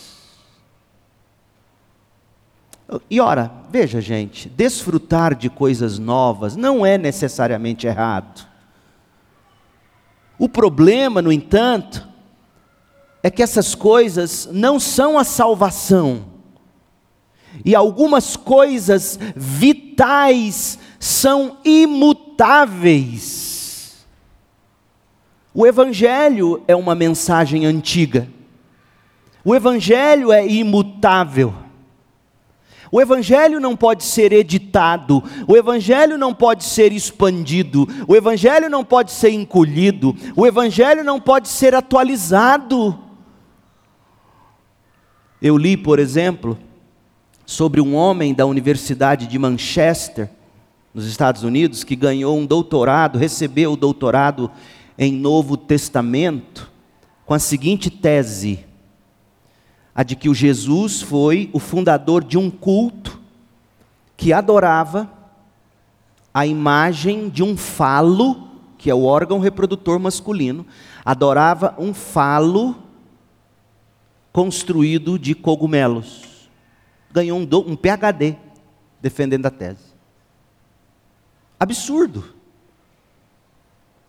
[3.09, 8.47] E ora, veja gente, desfrutar de coisas novas não é necessariamente errado.
[10.37, 12.07] O problema, no entanto,
[13.21, 16.25] é que essas coisas não são a salvação.
[17.63, 23.23] E algumas coisas vitais são imutáveis.
[25.53, 28.27] O Evangelho é uma mensagem antiga.
[29.45, 31.62] O Evangelho é imutável.
[32.93, 38.85] O Evangelho não pode ser editado, o Evangelho não pode ser expandido, o Evangelho não
[38.85, 42.95] pode ser encolhido, o Evangelho não pode ser atualizado.
[45.41, 46.55] Eu li, por exemplo,
[47.47, 50.29] sobre um homem da Universidade de Manchester,
[50.93, 54.51] nos Estados Unidos, que ganhou um doutorado, recebeu o doutorado
[54.99, 56.71] em Novo Testamento,
[57.25, 58.63] com a seguinte tese:
[59.95, 63.19] a de que o Jesus foi o fundador de um culto
[64.17, 65.09] que adorava
[66.33, 70.65] a imagem de um falo, que é o órgão reprodutor masculino,
[71.05, 72.75] adorava um falo
[74.31, 76.49] construído de cogumelos.
[77.11, 78.35] Ganhou um, um PhD
[78.99, 79.93] defendendo a tese.
[81.59, 82.33] Absurdo.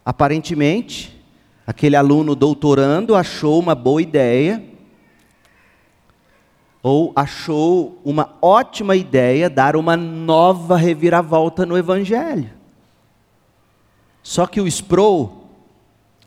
[0.03, 1.23] Aparentemente,
[1.67, 4.74] aquele aluno doutorando achou uma boa ideia
[6.85, 12.51] ou achou uma ótima ideia dar uma nova reviravolta no Evangelho.
[14.23, 15.47] Só que o Sproul,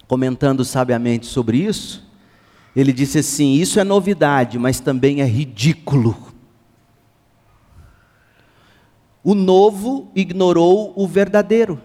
[0.08, 2.04] comentando sabiamente sobre isso,
[2.76, 6.18] ele disse assim: Isso é novidade, mas também é ridículo.
[9.24, 11.80] O novo ignorou o verdadeiro.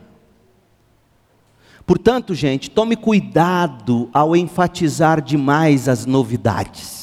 [1.85, 7.02] Portanto, gente, tome cuidado ao enfatizar demais as novidades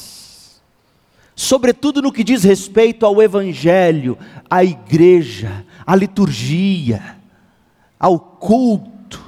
[1.40, 4.18] sobretudo no que diz respeito ao Evangelho,
[4.50, 7.16] à igreja, à liturgia,
[7.98, 9.24] ao culto.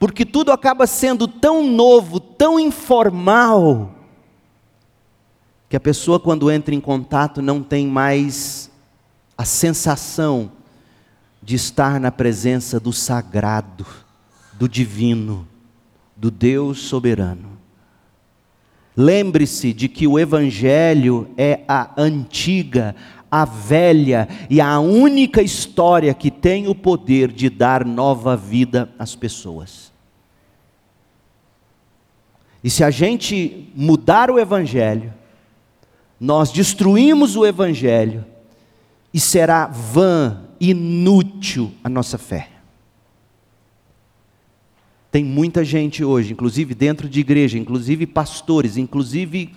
[0.00, 3.94] Porque tudo acaba sendo tão novo, tão informal,
[5.68, 8.68] que a pessoa, quando entra em contato, não tem mais
[9.38, 10.50] a sensação
[11.40, 13.86] de estar na presença do sagrado,
[14.54, 15.46] do divino,
[16.16, 17.55] do Deus soberano.
[18.96, 22.96] Lembre-se de que o Evangelho é a antiga,
[23.30, 29.14] a velha e a única história que tem o poder de dar nova vida às
[29.14, 29.92] pessoas.
[32.64, 35.12] E se a gente mudar o Evangelho,
[36.18, 38.24] nós destruímos o Evangelho
[39.12, 42.55] e será vã, inútil a nossa fé.
[45.16, 49.56] Tem muita gente hoje, inclusive dentro de igreja, inclusive pastores, inclusive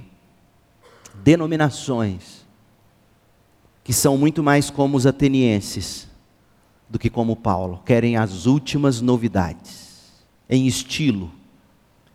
[1.22, 2.45] denominações,
[3.84, 6.07] que são muito mais como os atenienses
[6.89, 10.14] do que como Paulo, querem as últimas novidades,
[10.49, 11.30] em estilo,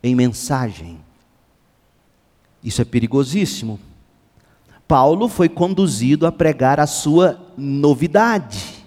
[0.01, 0.97] em mensagem.
[2.63, 3.79] Isso é perigosíssimo.
[4.87, 8.83] Paulo foi conduzido a pregar a sua novidade.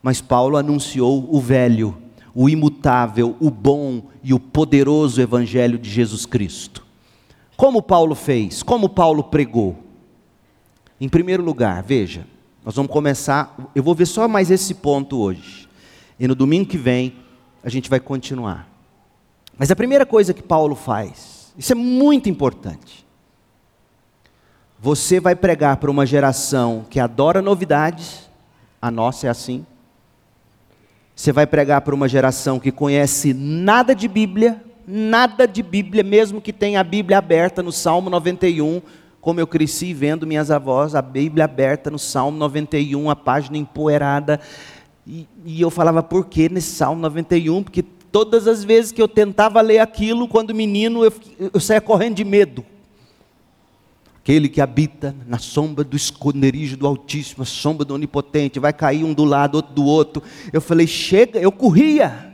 [0.00, 2.00] Mas Paulo anunciou o velho,
[2.34, 6.86] o imutável, o bom e o poderoso Evangelho de Jesus Cristo.
[7.56, 8.62] Como Paulo fez?
[8.62, 9.76] Como Paulo pregou?
[11.00, 12.26] Em primeiro lugar, veja,
[12.64, 13.54] nós vamos começar.
[13.74, 15.68] Eu vou ver só mais esse ponto hoje.
[16.18, 17.14] E no domingo que vem,
[17.64, 18.68] a gente vai continuar.
[19.58, 23.06] Mas a primeira coisa que Paulo faz, isso é muito importante.
[24.78, 28.30] Você vai pregar para uma geração que adora novidades,
[28.80, 29.66] a nossa é assim.
[31.20, 36.40] Você vai pregar para uma geração que conhece nada de Bíblia, nada de Bíblia, mesmo
[36.40, 38.80] que tenha a Bíblia aberta no Salmo 91,
[39.20, 44.40] como eu cresci vendo minhas avós, a Bíblia aberta no Salmo 91, a página empoeirada.
[45.06, 47.64] E, e eu falava, por que nesse Salmo 91?
[47.64, 51.12] Porque todas as vezes que eu tentava ler aquilo, quando menino, eu,
[51.52, 52.64] eu saía correndo de medo.
[54.22, 59.02] Aquele que habita na sombra do esconderijo do Altíssimo, a sombra do Onipotente, vai cair
[59.02, 60.22] um do lado, outro do outro.
[60.52, 62.30] Eu falei, chega, eu corria.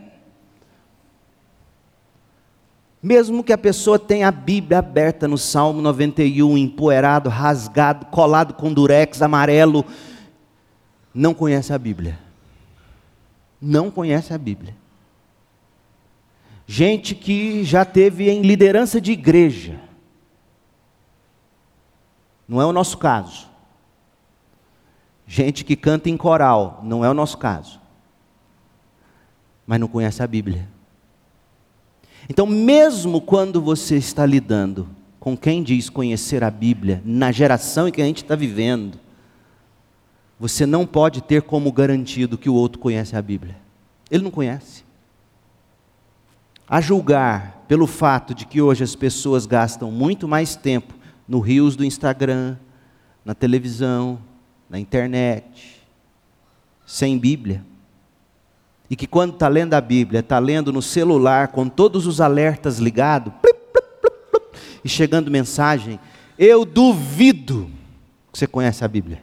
[3.01, 8.73] Mesmo que a pessoa tenha a Bíblia aberta no Salmo 91, empoeirado, rasgado, colado com
[8.73, 9.85] durex amarelo,
[11.13, 12.19] não conhece a Bíblia.
[13.61, 14.75] Não conhece a Bíblia.
[16.67, 19.86] Gente que já teve em liderança de igreja,
[22.47, 23.47] não é o nosso caso.
[25.25, 27.81] Gente que canta em coral, não é o nosso caso.
[29.65, 30.69] Mas não conhece a Bíblia.
[32.29, 34.87] Então, mesmo quando você está lidando
[35.19, 38.97] com quem diz conhecer a Bíblia, na geração em que a gente está vivendo,
[40.39, 43.57] você não pode ter como garantido que o outro conhece a Bíblia.
[44.09, 44.85] Ele não conhece.
[46.69, 50.96] A julgar pelo fato de que hoje as pessoas gastam muito mais tempo
[51.27, 52.55] no rios do Instagram,
[53.25, 54.19] na televisão,
[54.69, 55.81] na internet,
[56.85, 57.63] sem Bíblia.
[58.89, 62.79] E que quando está lendo a Bíblia, está lendo no celular, com todos os alertas
[62.79, 63.33] ligados,
[64.83, 65.99] e chegando mensagem,
[66.39, 67.69] eu duvido
[68.31, 69.21] que você conhece a Bíblia.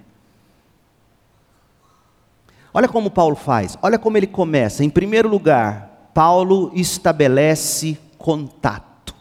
[2.72, 4.84] Olha como Paulo faz, olha como ele começa.
[4.84, 9.14] Em primeiro lugar, Paulo estabelece contato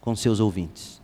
[0.00, 0.95] com seus ouvintes.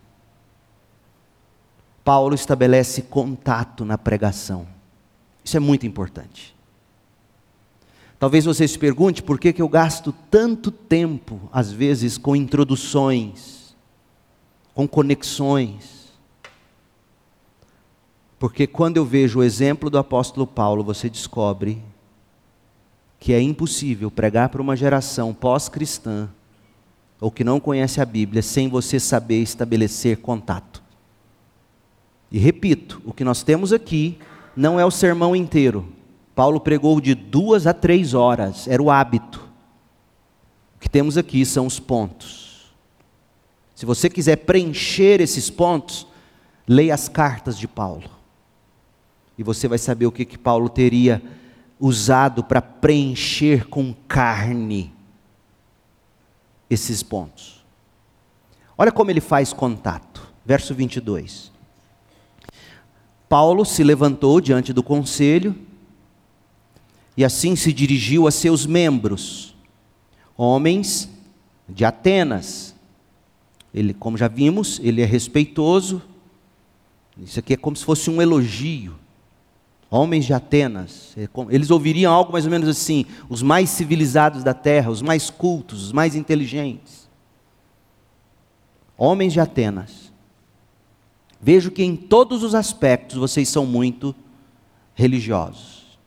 [2.05, 4.67] Paulo estabelece contato na pregação.
[5.45, 6.55] Isso é muito importante.
[8.19, 13.75] Talvez você se pergunte por que, que eu gasto tanto tempo, às vezes, com introduções,
[14.75, 16.13] com conexões.
[18.39, 21.83] Porque quando eu vejo o exemplo do apóstolo Paulo, você descobre
[23.19, 26.29] que é impossível pregar para uma geração pós-cristã
[27.21, 30.82] ou que não conhece a Bíblia sem você saber estabelecer contato.
[32.33, 34.19] E repito, o que nós temos aqui
[34.57, 35.87] não é o sermão inteiro.
[36.35, 39.47] Paulo pregou de duas a três horas, era o hábito.
[40.77, 42.73] O que temos aqui são os pontos.
[43.75, 46.07] Se você quiser preencher esses pontos,
[46.67, 48.09] leia as cartas de Paulo.
[49.37, 51.23] E você vai saber o que, que Paulo teria
[51.79, 54.91] usado para preencher com carne
[56.71, 57.63] esses pontos.
[58.79, 60.33] Olha como ele faz contato.
[60.47, 61.52] Verso 22.
[63.33, 65.57] Paulo se levantou diante do conselho
[67.17, 69.57] e assim se dirigiu a seus membros,
[70.37, 71.09] homens
[71.67, 72.75] de Atenas.
[73.73, 76.03] Ele, como já vimos, ele é respeitoso.
[77.17, 78.97] Isso aqui é como se fosse um elogio.
[79.91, 84.53] Homens de Atenas, é eles ouviriam algo mais ou menos assim: os mais civilizados da
[84.53, 87.09] terra, os mais cultos, os mais inteligentes.
[88.95, 90.12] Homens de Atenas.
[91.43, 94.15] Vejo que em todos os aspectos vocês são muito
[94.95, 95.99] religiosos.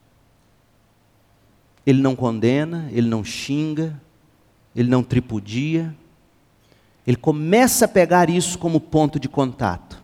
[1.85, 4.01] Ele não condena, ele não xinga,
[4.73, 5.93] ele não tripudia.
[7.05, 10.01] Ele começa a pegar isso como ponto de contato.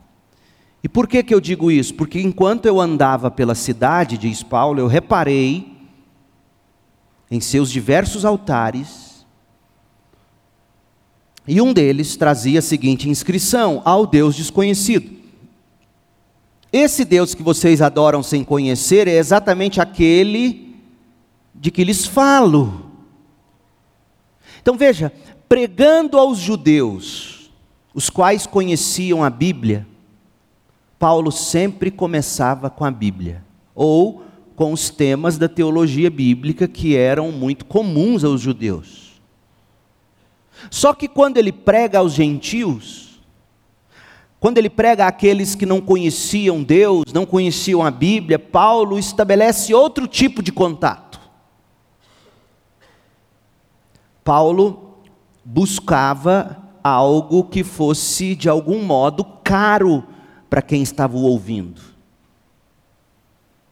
[0.84, 1.94] E por que, que eu digo isso?
[1.94, 5.72] Porque enquanto eu andava pela cidade, diz Paulo, eu reparei
[7.30, 9.26] em seus diversos altares,
[11.48, 15.20] e um deles trazia a seguinte inscrição: ao Deus desconhecido.
[16.72, 20.76] Esse Deus que vocês adoram sem conhecer é exatamente aquele
[21.53, 22.91] de que lhes falo.
[24.61, 25.11] Então veja,
[25.49, 27.51] pregando aos judeus,
[27.93, 29.86] os quais conheciam a Bíblia,
[30.97, 33.43] Paulo sempre começava com a Bíblia,
[33.76, 34.24] ou
[34.55, 39.19] com os temas da teologia bíblica que eram muito comuns aos judeus.
[40.69, 43.11] Só que quando ele prega aos gentios,
[44.42, 50.08] quando ele prega àqueles que não conheciam Deus, não conheciam a Bíblia, Paulo estabelece outro
[50.08, 51.22] tipo de contato.
[54.24, 54.96] Paulo
[55.46, 60.04] buscava algo que fosse de algum modo caro
[60.50, 61.80] para quem estava o ouvindo.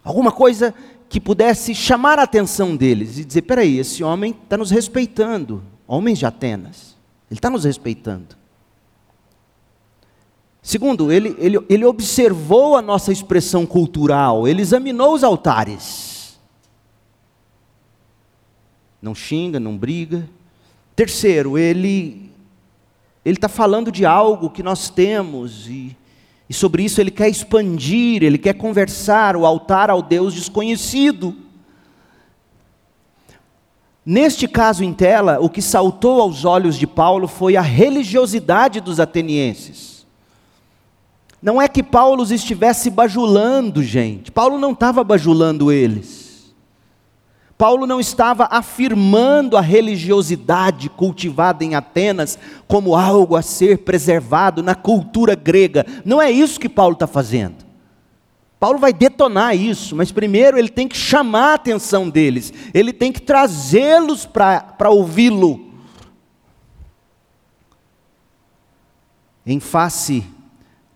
[0.04, 0.72] Alguma coisa
[1.10, 6.20] que pudesse chamar a atenção deles e dizer: peraí, esse homem está nos respeitando, homens
[6.20, 6.96] de Atenas,
[7.28, 8.39] ele está nos respeitando.
[10.62, 16.40] Segundo, ele, ele, ele observou a nossa expressão cultural, ele examinou os altares.
[19.02, 20.30] Não xinga, não briga.
[20.96, 22.30] Terceiro, ele
[23.26, 25.96] ele está falando de algo que nós temos e
[26.50, 31.36] e sobre isso ele quer expandir, ele quer conversar, o altar ao Deus desconhecido.
[34.04, 39.00] Neste caso em tela, o que saltou aos olhos de Paulo foi a religiosidade dos
[39.00, 39.99] atenienses.
[41.42, 44.32] Não é que Paulo os estivesse bajulando, gente.
[44.32, 46.54] Paulo não estava bajulando eles.
[47.58, 54.76] Paulo não estava afirmando a religiosidade cultivada em Atenas como algo a ser preservado na
[54.76, 55.86] cultura grega.
[56.06, 57.68] Não é isso que Paulo está fazendo.
[58.60, 63.10] Paulo vai detonar isso, mas primeiro ele tem que chamar a atenção deles, ele tem
[63.12, 65.70] que trazê-los para ouvi-lo.
[69.46, 70.26] Em face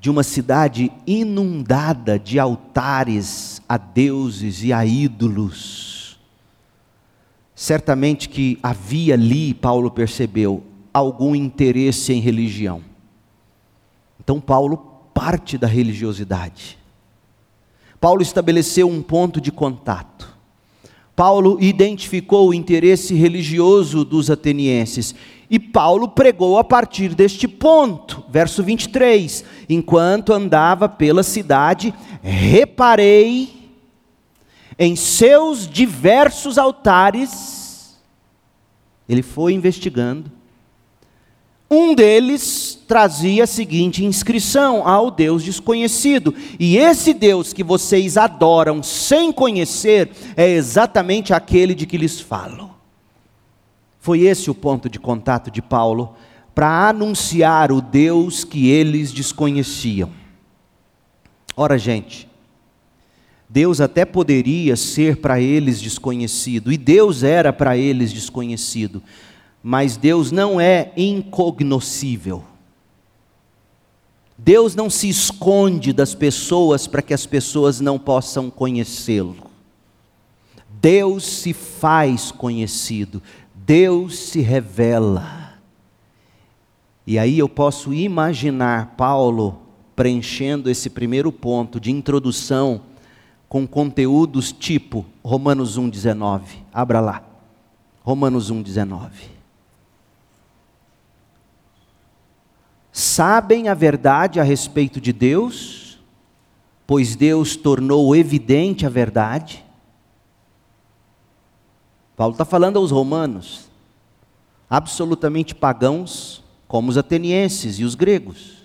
[0.03, 5.93] de uma cidade inundada de altares a deuses e a ídolos,
[7.55, 10.61] Certamente que havia ali, Paulo percebeu,
[10.93, 12.81] algum interesse em religião.
[14.19, 14.75] Então, Paulo
[15.13, 16.77] parte da religiosidade.
[18.01, 20.37] Paulo estabeleceu um ponto de contato.
[21.15, 25.15] Paulo identificou o interesse religioso dos atenienses.
[25.53, 28.25] E Paulo pregou a partir deste ponto.
[28.27, 31.93] Verso 23: Enquanto andava pela cidade,
[32.23, 33.53] reparei
[34.79, 37.95] em seus diversos altares,
[39.07, 40.31] ele foi investigando.
[41.69, 46.33] Um deles trazia a seguinte inscrição ao Deus desconhecido.
[46.59, 52.72] E esse Deus que vocês adoram sem conhecer é exatamente aquele de que lhes falo.
[54.03, 56.13] Foi esse o ponto de contato de Paulo
[56.53, 60.11] para anunciar o Deus que eles desconheciam.
[61.55, 62.27] Ora, gente,
[63.47, 69.01] Deus até poderia ser para eles desconhecido, e Deus era para eles desconhecido,
[69.63, 72.43] mas Deus não é incognoscível.
[74.37, 79.53] Deus não se esconde das pessoas para que as pessoas não possam conhecê-lo.
[80.83, 83.23] Deus se faz conhecido,
[83.65, 85.53] Deus se revela.
[87.07, 89.61] E aí eu posso imaginar Paulo
[89.95, 92.81] preenchendo esse primeiro ponto de introdução
[93.47, 96.41] com conteúdos tipo Romanos 1,19.
[96.73, 97.23] Abra lá.
[98.01, 99.11] Romanos 1,19.
[102.91, 105.99] Sabem a verdade a respeito de Deus,
[106.85, 109.62] pois Deus tornou evidente a verdade.
[112.15, 113.69] Paulo está falando aos romanos,
[114.69, 118.63] absolutamente pagãos, como os atenienses e os gregos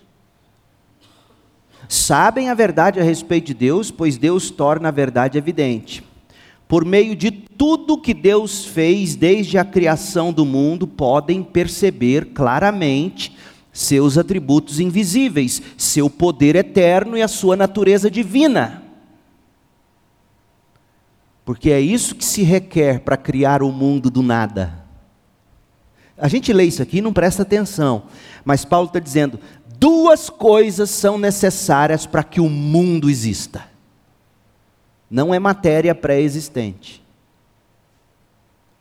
[1.88, 6.04] sabem a verdade a respeito de Deus, pois Deus torna a verdade evidente.
[6.68, 13.34] Por meio de tudo que Deus fez desde a criação do mundo, podem perceber claramente
[13.72, 18.82] seus atributos invisíveis, seu poder eterno e a sua natureza divina.
[21.48, 24.84] Porque é isso que se requer para criar o mundo do nada.
[26.18, 28.02] A gente lê isso aqui e não presta atenção,
[28.44, 29.40] mas Paulo está dizendo:
[29.78, 33.64] duas coisas são necessárias para que o mundo exista.
[35.10, 37.02] Não é matéria pré-existente.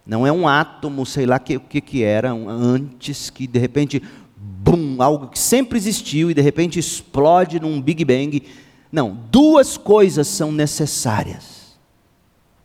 [0.05, 3.59] Não é um átomo, sei lá o que, que, que era, um, antes que de
[3.59, 4.03] repente,
[4.35, 8.43] bum, algo que sempre existiu e de repente explode num Big Bang.
[8.91, 11.56] Não, duas coisas são necessárias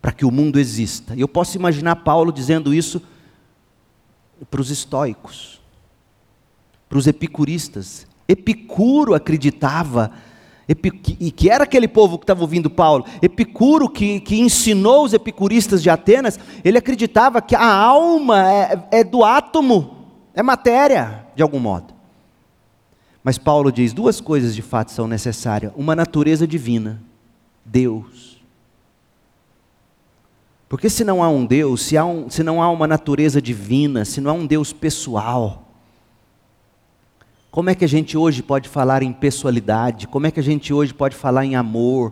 [0.03, 1.15] para que o mundo exista.
[1.17, 3.01] Eu posso imaginar Paulo dizendo isso
[4.51, 5.61] para os estoicos,
[6.89, 8.05] para os epicuristas.
[8.29, 10.11] Epicuro acreditava
[11.21, 15.83] e que era aquele povo que estava ouvindo Paulo, Epicuro, que, que ensinou os epicuristas
[15.83, 21.59] de Atenas, ele acreditava que a alma é, é do átomo, é matéria, de algum
[21.59, 21.93] modo.
[23.23, 27.03] Mas Paulo diz: duas coisas de fato são necessárias: uma natureza divina,
[27.65, 28.32] Deus.
[30.73, 34.23] Porque se não há um Deus, se, um, se não há uma natureza divina, se
[34.23, 35.71] não há um Deus pessoal,
[37.51, 40.09] como é que a gente hoje pode falar em pessoalidade?
[40.09, 42.11] Como é que a gente hoje pode falar em amor,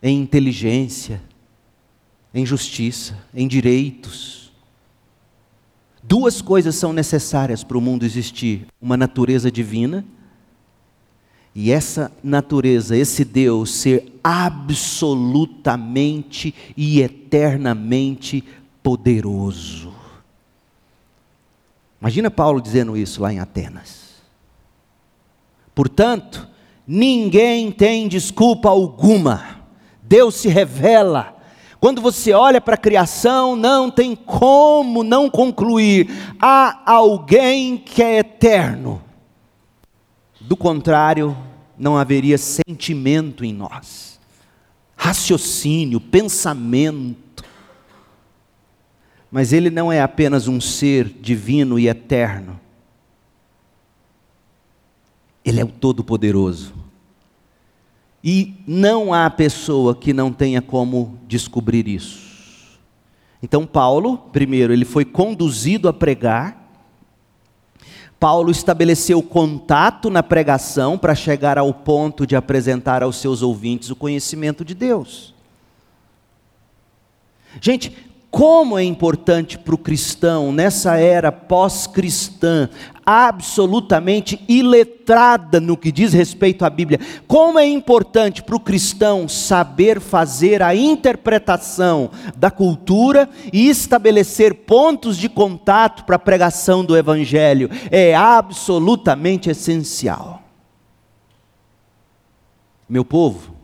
[0.00, 1.20] em inteligência,
[2.32, 4.52] em justiça, em direitos?
[6.00, 10.04] Duas coisas são necessárias para o mundo existir: uma natureza divina,
[11.52, 18.44] e essa natureza, esse Deus, ser absolutamente e eternamente
[18.82, 19.92] poderoso.
[22.00, 24.02] Imagina Paulo dizendo isso lá em Atenas.
[25.74, 26.48] Portanto,
[26.86, 29.62] ninguém tem desculpa alguma.
[30.02, 31.36] Deus se revela.
[31.80, 36.10] Quando você olha para a criação, não tem como não concluir:
[36.40, 39.02] há alguém que é eterno.
[40.40, 41.36] Do contrário,
[41.78, 44.11] não haveria sentimento em nós,
[45.02, 47.44] raciocínio, pensamento.
[49.32, 52.60] Mas Ele não é apenas um ser divino e eterno,
[55.44, 56.72] ele é o Todo-Poderoso.
[58.22, 62.78] E não há pessoa que não tenha como descobrir isso.
[63.42, 66.61] Então, Paulo, primeiro, ele foi conduzido a pregar.
[68.22, 73.96] Paulo estabeleceu contato na pregação para chegar ao ponto de apresentar aos seus ouvintes o
[73.96, 75.34] conhecimento de Deus.
[77.60, 82.70] Gente, como é importante para o cristão, nessa era pós-cristã,
[83.04, 90.00] absolutamente iletrada no que diz respeito à Bíblia, como é importante para o cristão saber
[90.00, 97.68] fazer a interpretação da cultura e estabelecer pontos de contato para a pregação do Evangelho,
[97.90, 100.40] é absolutamente essencial.
[102.88, 103.61] Meu povo,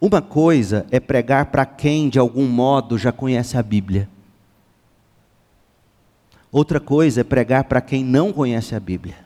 [0.00, 4.08] uma coisa é pregar para quem de algum modo já conhece a Bíblia.
[6.50, 9.16] Outra coisa é pregar para quem não conhece a Bíblia.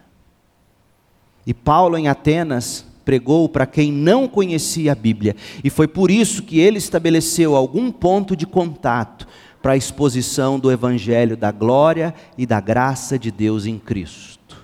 [1.47, 6.43] E Paulo em Atenas pregou para quem não conhecia a Bíblia, e foi por isso
[6.43, 9.29] que ele estabeleceu algum ponto de contato
[9.62, 14.57] para a exposição do evangelho da glória e da graça de Deus em Cristo.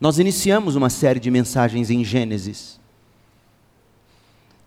[0.00, 2.81] Nós iniciamos uma série de mensagens em Gênesis.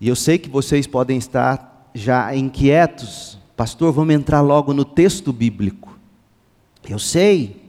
[0.00, 5.32] E eu sei que vocês podem estar já inquietos, pastor, vamos entrar logo no texto
[5.32, 5.98] bíblico.
[6.88, 7.62] Eu sei,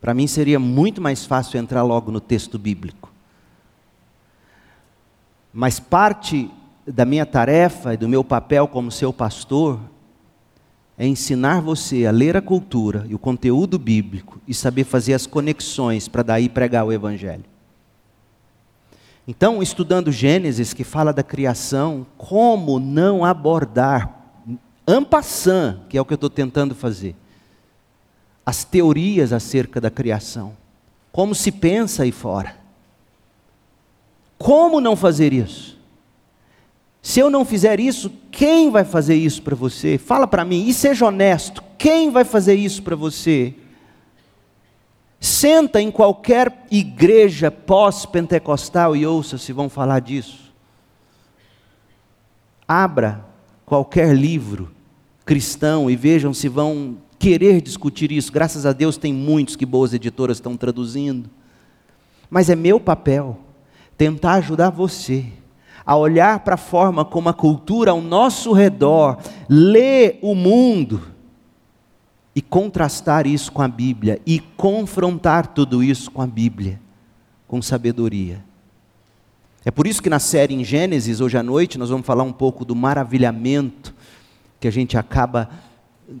[0.00, 3.12] para mim seria muito mais fácil entrar logo no texto bíblico.
[5.52, 6.50] Mas parte
[6.86, 9.78] da minha tarefa e do meu papel como seu pastor
[10.96, 15.26] é ensinar você a ler a cultura e o conteúdo bíblico e saber fazer as
[15.26, 17.44] conexões para daí pregar o evangelho.
[19.26, 24.42] Então, estudando Gênesis, que fala da criação, como não abordar,
[24.86, 27.16] ampassant, que é o que eu estou tentando fazer,
[28.44, 30.54] as teorias acerca da criação,
[31.10, 32.56] como se pensa aí fora.
[34.36, 35.78] Como não fazer isso?
[37.00, 39.96] Se eu não fizer isso, quem vai fazer isso para você?
[39.96, 43.54] Fala para mim, e seja honesto, quem vai fazer isso para você?
[45.24, 50.52] Senta em qualquer igreja pós-pentecostal e ouça se vão falar disso.
[52.68, 53.24] Abra
[53.64, 54.70] qualquer livro
[55.24, 58.30] cristão e vejam se vão querer discutir isso.
[58.30, 61.30] Graças a Deus tem muitos que boas editoras estão traduzindo.
[62.28, 63.38] Mas é meu papel
[63.96, 65.24] tentar ajudar você
[65.86, 69.16] a olhar para a forma como a cultura ao nosso redor
[69.48, 71.13] lê o mundo
[72.34, 76.80] e contrastar isso com a Bíblia e confrontar tudo isso com a Bíblia,
[77.46, 78.42] com sabedoria.
[79.64, 82.32] É por isso que na série em Gênesis, hoje à noite, nós vamos falar um
[82.32, 83.94] pouco do maravilhamento
[84.60, 85.48] que a gente acaba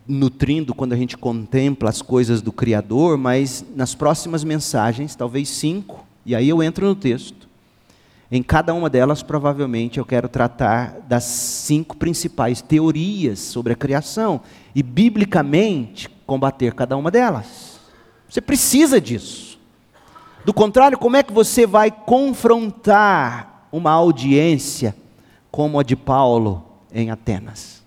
[0.08, 6.06] nutrindo quando a gente contempla as coisas do Criador, mas nas próximas mensagens, talvez cinco,
[6.26, 7.43] E aí eu entro no texto.
[8.34, 14.40] Em cada uma delas, provavelmente, eu quero tratar das cinco principais teorias sobre a criação
[14.74, 17.78] e, biblicamente, combater cada uma delas.
[18.28, 19.56] Você precisa disso.
[20.44, 24.96] Do contrário, como é que você vai confrontar uma audiência
[25.48, 27.84] como a de Paulo em Atenas?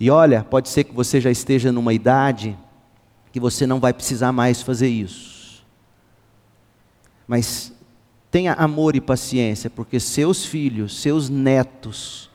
[0.00, 2.56] E olha, pode ser que você já esteja numa idade
[3.30, 5.62] que você não vai precisar mais fazer isso.
[7.28, 7.78] Mas
[8.30, 12.30] tenha amor e paciência, porque seus filhos, seus netos,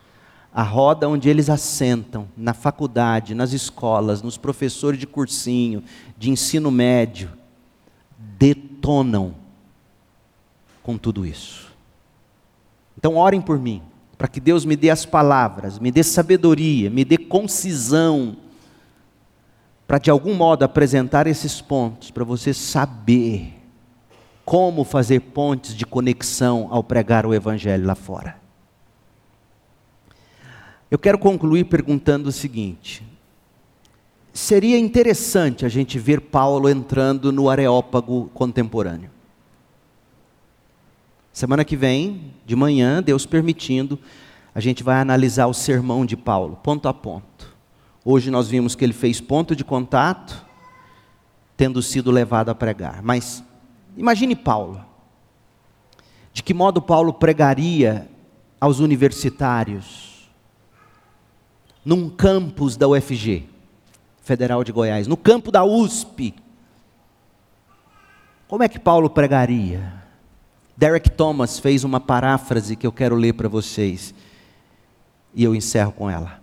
[0.53, 5.83] a roda onde eles assentam, na faculdade, nas escolas, nos professores de cursinho,
[6.17, 7.29] de ensino médio,
[8.37, 9.35] detonam
[10.83, 11.73] com tudo isso.
[12.97, 13.81] Então orem por mim
[14.17, 18.37] para que Deus me dê as palavras, me dê sabedoria, me dê concisão,
[19.85, 23.54] para de algum modo apresentar esses pontos, para você saber
[24.45, 28.39] como fazer pontes de conexão ao pregar o Evangelho lá fora.
[30.89, 33.03] Eu quero concluir perguntando o seguinte:
[34.31, 39.09] seria interessante a gente ver Paulo entrando no Areópago contemporâneo.
[41.33, 43.99] Semana que vem, de manhã, Deus permitindo,
[44.53, 47.53] a gente vai analisar o sermão de Paulo, ponto a ponto.
[48.05, 50.45] Hoje nós vimos que ele fez ponto de contato,
[51.57, 53.01] tendo sido levado a pregar.
[53.01, 53.43] Mas
[53.97, 54.83] imagine Paulo.
[56.33, 58.09] De que modo Paulo pregaria
[58.59, 60.29] aos universitários
[61.83, 63.47] num campus da UFG,
[64.21, 66.33] Federal de Goiás, no campo da USP?
[68.47, 70.03] Como é que Paulo pregaria?
[70.77, 74.13] Derek Thomas fez uma paráfrase que eu quero ler para vocês.
[75.33, 76.41] E eu encerro com ela.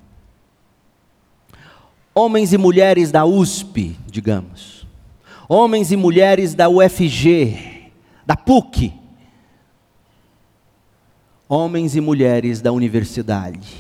[2.14, 4.82] Homens e mulheres da USP, digamos.
[5.55, 7.90] Homens e mulheres da UFG,
[8.24, 8.90] da PUC.
[11.46, 13.76] Homens e mulheres da universidade.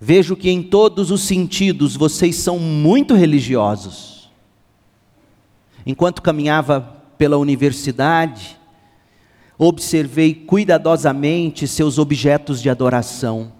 [0.00, 4.30] Vejo que em todos os sentidos vocês são muito religiosos.
[5.84, 6.80] Enquanto caminhava
[7.18, 8.58] pela universidade,
[9.58, 13.52] observei cuidadosamente seus objetos de adoração.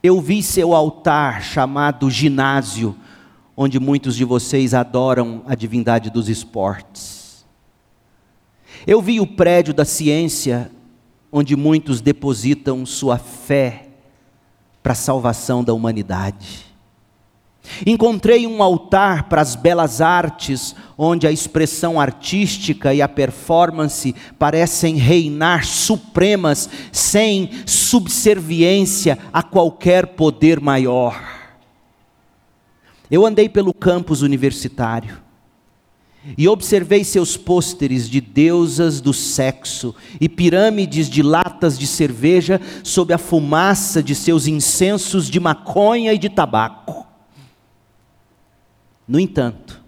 [0.00, 2.96] Eu vi seu altar chamado ginásio,
[3.56, 7.44] onde muitos de vocês adoram a divindade dos esportes.
[8.86, 10.70] Eu vi o prédio da ciência,
[11.30, 13.88] onde muitos depositam sua fé
[14.82, 16.72] para a salvação da humanidade.
[17.86, 24.96] Encontrei um altar para as belas artes, onde a expressão artística e a performance parecem
[24.96, 31.41] reinar supremas, sem subserviência a qualquer poder maior.
[33.12, 35.20] Eu andei pelo campus universitário
[36.38, 43.12] e observei seus pôsteres de deusas do sexo e pirâmides de latas de cerveja sob
[43.12, 47.06] a fumaça de seus incensos de maconha e de tabaco.
[49.06, 49.81] No entanto,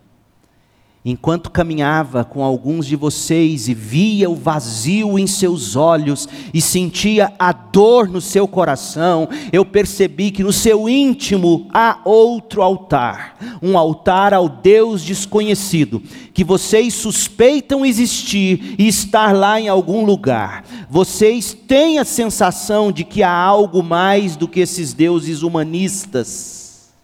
[1.05, 7.31] enquanto caminhava com alguns de vocês e via o vazio em seus olhos e sentia
[7.39, 13.77] a dor no seu coração, eu percebi que no seu íntimo há outro altar, um
[13.77, 16.03] altar ao Deus desconhecido,
[16.33, 20.65] que vocês suspeitam existir e estar lá em algum lugar.
[20.89, 26.95] Vocês têm a sensação de que há algo mais do que esses deuses humanistas.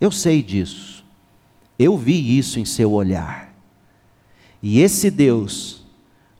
[0.00, 0.93] Eu sei disso.
[1.78, 3.52] Eu vi isso em seu olhar.
[4.62, 5.84] E esse Deus,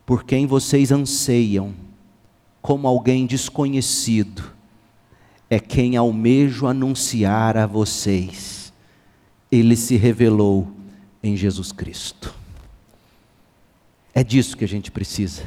[0.05, 1.73] por quem vocês anseiam,
[2.61, 4.51] como alguém desconhecido,
[5.49, 8.73] é quem almejo anunciar a vocês.
[9.51, 10.71] Ele se revelou
[11.21, 12.33] em Jesus Cristo.
[14.13, 15.43] É disso que a gente precisa.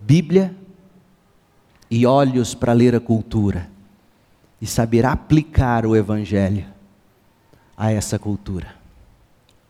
[0.00, 0.54] Bíblia
[1.90, 3.68] e olhos para ler a cultura
[4.60, 6.64] e saber aplicar o Evangelho
[7.80, 8.74] a essa cultura.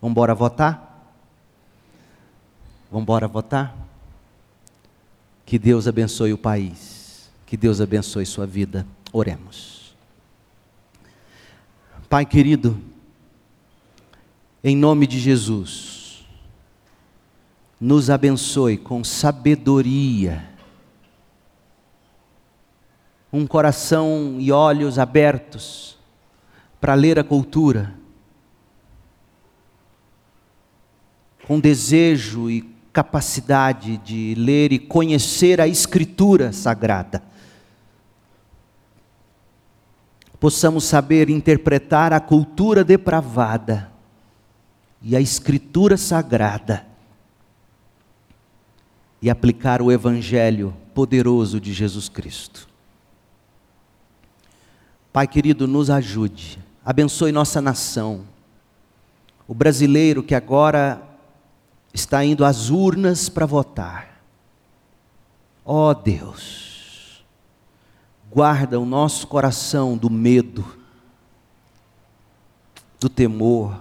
[0.01, 1.15] Vamos embora votar?
[2.91, 3.73] Vamos embora votar?
[5.45, 7.31] Que Deus abençoe o país.
[7.45, 8.85] Que Deus abençoe sua vida.
[9.13, 9.95] Oremos.
[12.09, 12.77] Pai querido,
[14.61, 16.25] em nome de Jesus,
[17.79, 20.49] nos abençoe com sabedoria,
[23.31, 25.97] um coração e olhos abertos
[26.81, 28.00] para ler a cultura
[31.51, 32.61] com desejo e
[32.93, 37.21] capacidade de ler e conhecer a Escritura Sagrada.
[40.39, 43.91] Possamos saber interpretar a cultura depravada
[45.01, 46.87] e a Escritura Sagrada
[49.21, 52.65] e aplicar o Evangelho poderoso de Jesus Cristo.
[55.11, 58.23] Pai querido, nos ajude, abençoe nossa nação.
[59.45, 61.10] O brasileiro que agora
[61.93, 64.21] está indo às urnas para votar.
[65.65, 67.23] Ó oh Deus,
[68.31, 70.65] guarda o nosso coração do medo,
[72.99, 73.79] do temor,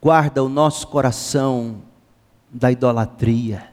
[0.00, 1.82] guarda o nosso coração
[2.50, 3.70] da idolatria,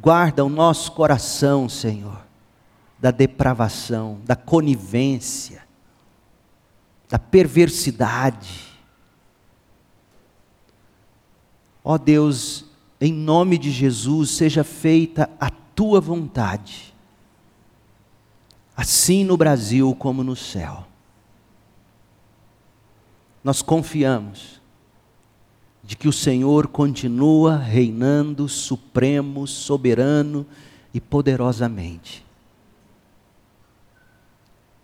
[0.00, 2.20] guarda o nosso coração, Senhor,
[2.98, 5.62] da depravação, da conivência,
[7.08, 8.73] da perversidade.
[11.84, 12.64] Ó Deus,
[12.98, 16.94] em nome de Jesus, seja feita a tua vontade,
[18.74, 20.86] assim no Brasil como no céu.
[23.42, 24.62] Nós confiamos
[25.82, 30.46] de que o Senhor continua reinando supremo, soberano
[30.94, 32.24] e poderosamente.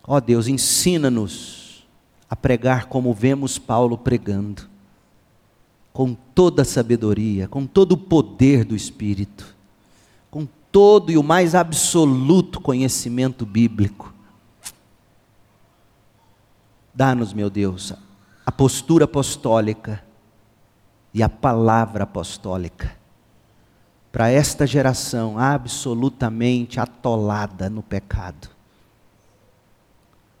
[0.03, 1.83] Ó Deus, ensina-nos
[2.29, 4.70] a pregar como vemos Paulo pregando
[5.93, 9.55] com toda a sabedoria, com todo o poder do Espírito,
[10.29, 14.13] com todo e o mais absoluto conhecimento bíblico.
[16.93, 17.93] Dá-nos, meu Deus,
[18.45, 20.03] a postura apostólica
[21.13, 22.99] e a palavra apostólica
[24.11, 28.49] para esta geração absolutamente atolada no pecado.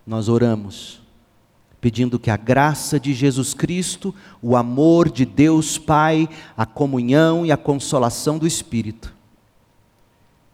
[0.05, 1.00] Nós oramos
[1.81, 7.51] pedindo que a graça de Jesus Cristo, o amor de Deus Pai, a comunhão e
[7.51, 9.13] a consolação do Espírito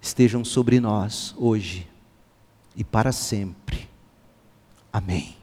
[0.01, 1.86] estejam sobre nós hoje
[2.75, 3.89] e para sempre.
[4.91, 5.36] Amém.